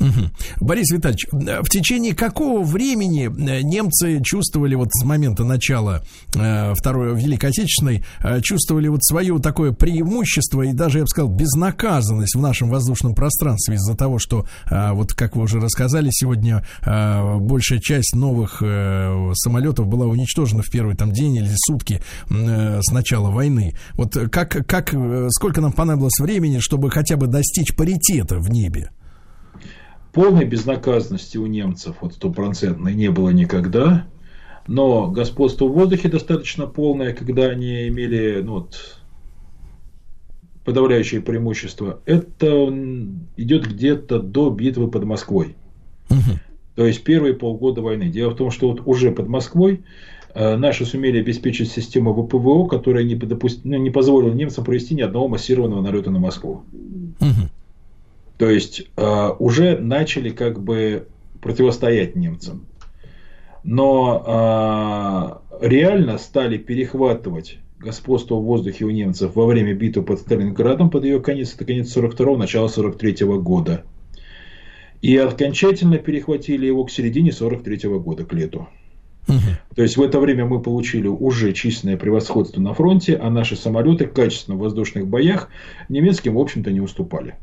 Угу. 0.01 0.67
Борис 0.67 0.91
Витальевич, 0.91 1.27
э, 1.33 1.63
в 1.63 1.69
течение 1.69 2.15
какого 2.15 2.63
времени 2.63 3.27
э, 3.27 3.63
немцы 3.63 4.21
чувствовали 4.23 4.75
вот 4.75 4.89
с 4.93 5.05
момента 5.05 5.45
начала 5.45 6.05
э, 6.35 6.75
Второй 6.75 7.17
Великой 7.17 7.51
Отечественной, 7.51 8.05
э, 8.23 8.41
чувствовали 8.41 8.89
вот 8.89 9.05
свое 9.05 9.39
такое 9.41 9.73
преимущество 9.73 10.63
и 10.63 10.73
даже, 10.73 10.99
я 10.99 11.05
бы 11.05 11.09
сказал, 11.09 11.31
безнаказанность 11.31 12.37
в 12.37 12.41
нашем 12.41 12.71
воздушном 12.71 13.15
пространстве 13.15 13.75
из-за 13.75 13.97
того, 13.97 14.19
что, 14.19 14.47
э, 14.71 14.93
вот 14.93 15.15
как 15.15 15.37
вы 15.37 15.43
уже 15.43 15.59
рассказали 15.59 16.11
сегодня, 16.13 16.65
э, 16.83 17.37
большая 17.39 17.81
часть 17.81 18.15
новых 18.15 18.63
э, 18.63 19.33
самолетов 19.35 19.89
была 19.89 20.07
уничтожена 20.07 20.63
в 20.63 20.71
первый 20.71 20.95
там 20.97 21.13
день 21.13 21.37
или 21.37 21.51
сутки 21.57 22.01
э, 22.31 22.81
с 22.83 22.93
начала 22.93 23.31
войны. 23.31 23.75
Вот 23.95 24.17
как, 24.31 24.67
как, 24.67 24.95
э, 24.95 25.29
сколько 25.31 25.61
нам 25.61 25.73
понадобилось 25.73 26.21
времени, 26.21 26.61
чтобы 26.61 26.91
хотя 26.91 27.17
бы 27.17 27.27
достичь 27.27 27.75
паритета 27.75 28.39
в 28.39 28.49
небе? 28.51 28.91
Полной 30.19 30.47
безнаказанности 30.47 31.39
у 31.39 31.47
немцев 31.47 31.99
вот 32.01 32.15
стопроцентной 32.15 32.93
не 32.93 33.09
было 33.09 33.29
никогда, 33.29 34.05
но 34.67 35.09
господство 35.09 35.67
в 35.67 35.73
воздухе 35.73 36.09
достаточно 36.09 36.67
полное, 36.67 37.13
когда 37.13 37.45
они 37.45 37.87
имели 37.87 38.41
ну, 38.43 38.55
вот, 38.55 38.99
подавляющее 40.65 41.21
преимущество, 41.21 42.01
это 42.05 42.67
идет 43.37 43.69
где-то 43.69 44.19
до 44.19 44.51
битвы 44.51 44.91
под 44.91 45.05
Москвой. 45.05 45.55
Угу. 46.11 46.41
То 46.75 46.85
есть 46.85 47.05
первые 47.05 47.35
полгода 47.35 47.81
войны. 47.81 48.09
Дело 48.09 48.31
в 48.31 48.37
том, 48.37 48.51
что 48.51 48.71
вот 48.71 48.83
уже 48.87 49.13
под 49.13 49.29
Москвой 49.29 49.85
э, 50.35 50.57
наши 50.57 50.85
сумели 50.85 51.21
обеспечить 51.21 51.71
систему 51.71 52.13
ВПВО, 52.13 52.67
которая 52.67 53.05
не, 53.05 53.15
допуст... 53.15 53.61
ну, 53.63 53.77
не 53.77 53.91
позволила 53.91 54.35
немцам 54.35 54.65
провести 54.65 54.97
ни 54.97 55.01
одного 55.01 55.29
массированного 55.29 55.81
налета 55.81 56.11
на 56.11 56.19
Москву. 56.19 56.65
Угу. 57.21 57.51
То 58.39 58.49
есть 58.49 58.85
э, 58.97 59.29
уже 59.39 59.79
начали 59.79 60.31
как 60.31 60.63
бы 60.63 61.09
противостоять 61.43 62.17
немцам. 62.17 62.67
Но 63.65 65.43
э, 65.61 65.67
реально 65.67 66.19
стали 66.19 66.57
перехватывать 66.57 67.59
господство 67.81 68.37
в 68.37 68.45
воздухе 68.45 68.85
у 68.85 68.91
немцев 68.91 69.35
во 69.35 69.47
время 69.47 69.75
битвы 69.75 70.03
под 70.03 70.21
Сталинградом, 70.21 70.91
под 70.91 71.05
ее 71.05 71.21
конец, 71.21 71.55
это 71.55 71.65
конец 71.65 71.95
42-го, 71.97 72.37
начало 72.37 72.69
43-го 72.69 73.41
года. 73.41 73.85
И 75.03 75.17
окончательно 75.17 75.99
перехватили 75.99 76.67
его 76.67 76.85
к 76.85 76.91
середине 76.91 77.31
43-го 77.31 78.01
года, 78.01 78.25
к 78.25 78.33
лету. 78.33 78.69
Угу. 79.29 79.37
То 79.77 79.83
есть 79.83 79.97
в 79.97 80.03
это 80.03 80.19
время 80.19 80.47
мы 80.47 80.61
получили 80.61 81.07
уже 81.07 81.53
численное 81.53 81.97
превосходство 81.97 82.61
на 82.61 82.73
фронте, 82.73 83.17
а 83.17 83.31
наши 83.31 83.57
самолеты 83.57 84.07
качественно 84.07 84.57
в 84.57 84.61
воздушных 84.61 85.07
боях 85.07 85.51
немецким, 85.89 86.35
в 86.35 86.41
общем-то, 86.41 86.73
не 86.73 86.81
уступали. 86.81 87.37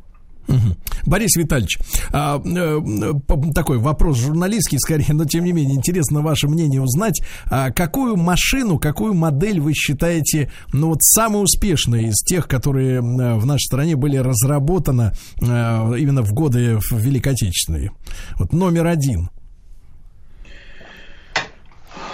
Борис 1.05 1.35
Витальевич, 1.35 1.77
а, 2.11 2.41
э, 2.43 3.51
такой 3.53 3.77
вопрос 3.77 4.17
журналистский, 4.17 4.79
скорее, 4.79 5.13
но 5.13 5.25
тем 5.25 5.43
не 5.43 5.51
менее 5.51 5.75
интересно 5.75 6.21
ваше 6.21 6.47
мнение 6.47 6.81
узнать. 6.81 7.21
А 7.45 7.71
какую 7.71 8.15
машину, 8.15 8.79
какую 8.79 9.13
модель 9.13 9.59
вы 9.59 9.73
считаете, 9.73 10.51
ну 10.73 10.89
вот 10.89 11.03
самой 11.03 11.43
успешной 11.43 12.05
из 12.05 12.15
тех, 12.23 12.47
которые 12.47 13.01
в 13.01 13.45
нашей 13.45 13.65
стране 13.65 13.95
были 13.95 14.17
разработаны 14.17 15.11
э, 15.41 15.45
именно 15.45 16.21
в 16.21 16.33
годы 16.33 16.79
Великой 16.91 17.33
Отечественной? 17.33 17.91
Вот 18.37 18.53
номер 18.53 18.87
один. 18.87 19.29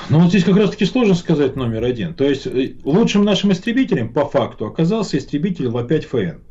Ну, 0.09 0.19
вот 0.19 0.29
здесь 0.29 0.43
как 0.43 0.57
раз-таки 0.57 0.85
сложно 0.85 1.15
сказать 1.15 1.55
номер 1.55 1.85
один. 1.85 2.13
То 2.13 2.25
есть, 2.25 2.45
э, 2.45 2.73
лучшим 2.83 3.23
нашим 3.23 3.53
истребителем 3.53 4.11
по 4.11 4.25
факту 4.25 4.65
оказался 4.65 5.17
истребитель 5.17 5.67
Ла-5ФН 5.67 6.41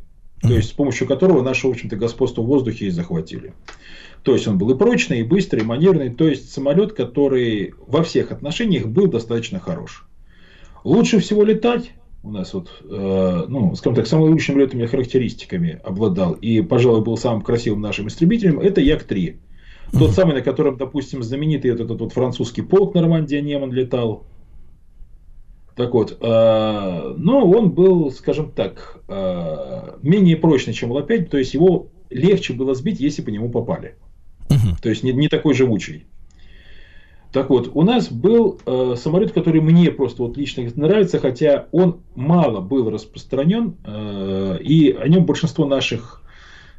то 0.40 0.54
есть 0.54 0.70
с 0.70 0.72
помощью 0.72 1.06
которого 1.06 1.42
наше, 1.42 1.66
в 1.66 1.70
общем-то, 1.70 1.96
господство 1.96 2.42
в 2.42 2.46
воздухе 2.46 2.86
и 2.86 2.90
захватили. 2.90 3.52
То 4.22 4.34
есть 4.34 4.46
он 4.46 4.58
был 4.58 4.70
и 4.70 4.78
прочный, 4.78 5.20
и 5.20 5.24
быстрый, 5.24 5.60
и 5.60 5.64
манерный, 5.64 6.10
то 6.10 6.28
есть 6.28 6.52
самолет, 6.52 6.92
который 6.92 7.74
во 7.86 8.02
всех 8.02 8.32
отношениях 8.32 8.86
был 8.86 9.06
достаточно 9.06 9.60
хорош. 9.60 10.06
Лучше 10.84 11.20
всего 11.20 11.42
летать 11.42 11.92
у 12.22 12.30
нас 12.30 12.52
вот, 12.52 12.70
э, 12.84 13.44
ну, 13.48 13.74
скажем 13.76 13.94
так, 13.94 14.06
самыми 14.06 14.32
лучшими 14.32 14.60
летными 14.60 14.86
характеристиками 14.86 15.80
обладал 15.82 16.34
и, 16.34 16.60
пожалуй, 16.60 17.02
был 17.02 17.16
самым 17.16 17.40
красивым 17.40 17.80
нашим 17.80 18.08
истребителем, 18.08 18.60
это 18.60 18.80
Як-3. 18.80 19.36
Тот 19.92 20.12
самый, 20.12 20.34
на 20.34 20.42
котором, 20.42 20.76
допустим, 20.76 21.22
знаменитый 21.22 21.70
этот, 21.70 21.86
этот 21.86 22.00
вот 22.00 22.12
французский 22.12 22.62
полк 22.62 22.94
Нормандия 22.94 23.40
Неман 23.40 23.72
летал, 23.72 24.24
так 25.80 25.94
вот, 25.94 26.18
э, 26.20 27.14
но 27.16 27.50
он 27.50 27.70
был, 27.70 28.10
скажем 28.10 28.50
так, 28.50 28.98
э, 29.08 29.96
менее 30.02 30.36
прочный, 30.36 30.74
чем 30.74 30.92
Л-5, 30.92 31.30
то 31.30 31.38
есть 31.38 31.54
его 31.54 31.86
легче 32.10 32.52
было 32.52 32.74
сбить, 32.74 33.00
если 33.00 33.22
по 33.22 33.30
нему 33.30 33.48
попали. 33.48 33.94
Угу. 34.50 34.76
То 34.82 34.90
есть 34.90 35.02
не, 35.02 35.12
не 35.14 35.28
такой 35.28 35.54
живучий. 35.54 36.04
Так 37.32 37.48
вот, 37.48 37.70
у 37.72 37.80
нас 37.80 38.12
был 38.12 38.60
э, 38.66 38.94
самолет, 38.98 39.32
который 39.32 39.62
мне 39.62 39.90
просто 39.90 40.22
вот 40.22 40.36
лично 40.36 40.68
нравится, 40.74 41.18
хотя 41.18 41.66
он 41.72 42.02
мало 42.14 42.60
был 42.60 42.90
распространен, 42.90 43.76
э, 43.82 44.58
и 44.60 44.92
о 44.92 45.08
нем 45.08 45.24
большинство 45.24 45.64
наших 45.64 46.22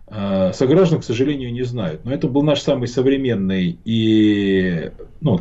э, 0.06 0.52
сограждан, 0.54 1.00
к 1.00 1.04
сожалению, 1.04 1.52
не 1.52 1.64
знают. 1.64 2.06
Но 2.06 2.14
это 2.14 2.28
был 2.28 2.44
наш 2.44 2.62
самый 2.62 2.88
современный 2.88 3.80
и 3.84 4.92
ну, 5.22 5.40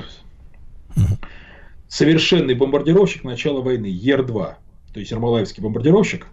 совершенный 1.90 2.54
бомбардировщик 2.54 3.24
начала 3.24 3.60
войны, 3.60 3.86
Ер-2, 3.86 4.54
то 4.94 5.00
есть 5.00 5.10
Ермолаевский 5.10 5.62
бомбардировщик. 5.62 6.26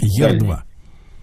Ер-2. 0.00 0.58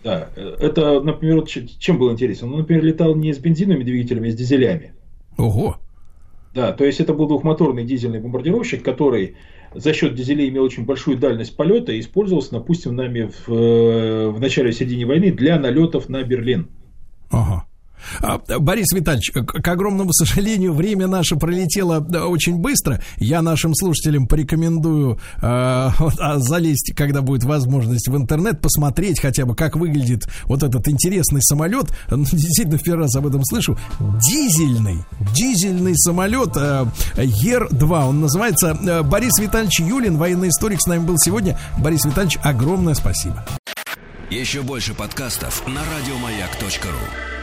Да, 0.04 0.30
это, 0.36 1.02
например, 1.02 1.44
чем 1.46 1.98
был 1.98 2.12
интересен? 2.12 2.52
Он, 2.52 2.60
например, 2.60 2.84
летал 2.84 3.16
не 3.16 3.34
с 3.34 3.40
бензиновыми 3.40 3.84
двигателями, 3.84 4.30
а 4.30 4.32
с 4.32 4.36
дизелями. 4.36 4.94
Ого! 5.38 5.78
Да, 6.54 6.74
то 6.74 6.86
есть 6.86 7.00
это 7.00 7.14
был 7.14 7.28
двухмоторный 7.28 7.86
дизельный 7.86 8.20
бомбардировщик, 8.20 8.84
который 8.84 9.36
за 9.74 9.94
счет 9.94 10.16
дизелей 10.16 10.50
имел 10.50 10.64
очень 10.64 10.86
большую 10.86 11.18
дальность 11.18 11.56
полета 11.56 11.92
и 11.92 12.00
использовался, 12.00 12.52
допустим, 12.52 12.96
нами 12.96 13.30
в, 13.30 13.52
э, 13.52 14.30
в 14.30 14.40
начале 14.40 14.72
середине 14.72 15.06
войны 15.06 15.32
для 15.32 15.60
налетов 15.60 16.10
на 16.10 16.24
Берлин. 16.24 16.70
Ага. 17.30 17.66
А, 18.22 18.40
Борис 18.60 18.92
Витальевич, 18.94 19.32
к 19.32 19.68
огромному 19.68 20.12
сожалению, 20.14 20.74
время 20.74 21.08
наше 21.08 21.36
пролетело 21.36 22.00
очень 22.00 22.58
быстро. 22.58 23.02
Я 23.18 23.42
нашим 23.42 23.74
слушателям 23.76 24.28
порекомендую 24.28 25.20
э, 25.42 25.90
залезть, 26.38 26.94
когда 26.96 27.22
будет 27.22 27.44
возможность, 27.44 28.08
в 28.08 28.16
интернет, 28.16 28.62
посмотреть 28.62 29.20
хотя 29.20 29.46
бы, 29.46 29.56
как 29.56 29.76
выглядит 29.76 30.28
вот 30.46 30.64
этот 30.64 30.88
интересный 30.88 31.42
самолет. 31.42 31.88
Ну, 32.18 32.24
действительно, 32.24 32.80
в 32.80 32.84
первый 32.84 33.04
раз 33.04 33.16
об 33.16 33.28
этом 33.28 33.44
слышу. 33.46 33.78
Дизельный, 34.00 35.04
дизельный 35.36 35.96
самолет 35.96 36.56
э, 36.56 36.86
Ер-2. 37.16 38.10
Он 38.10 38.22
называется 38.22 38.74
Борис 39.04 39.38
Витальевич 39.40 39.82
Юлин, 39.82 40.18
военный 40.18 40.50
историк, 40.50 40.82
с 40.82 40.88
нами 40.88 41.06
был 41.06 41.18
сегодня. 41.20 41.60
Борис 41.78 42.06
Витальевич, 42.06 42.40
огромное 42.44 42.96
спасибо. 42.96 43.46
Еще 44.32 44.62
больше 44.62 44.94
подкастов 44.94 45.66
на 45.68 45.82
радиомаяк.ру 45.82 47.37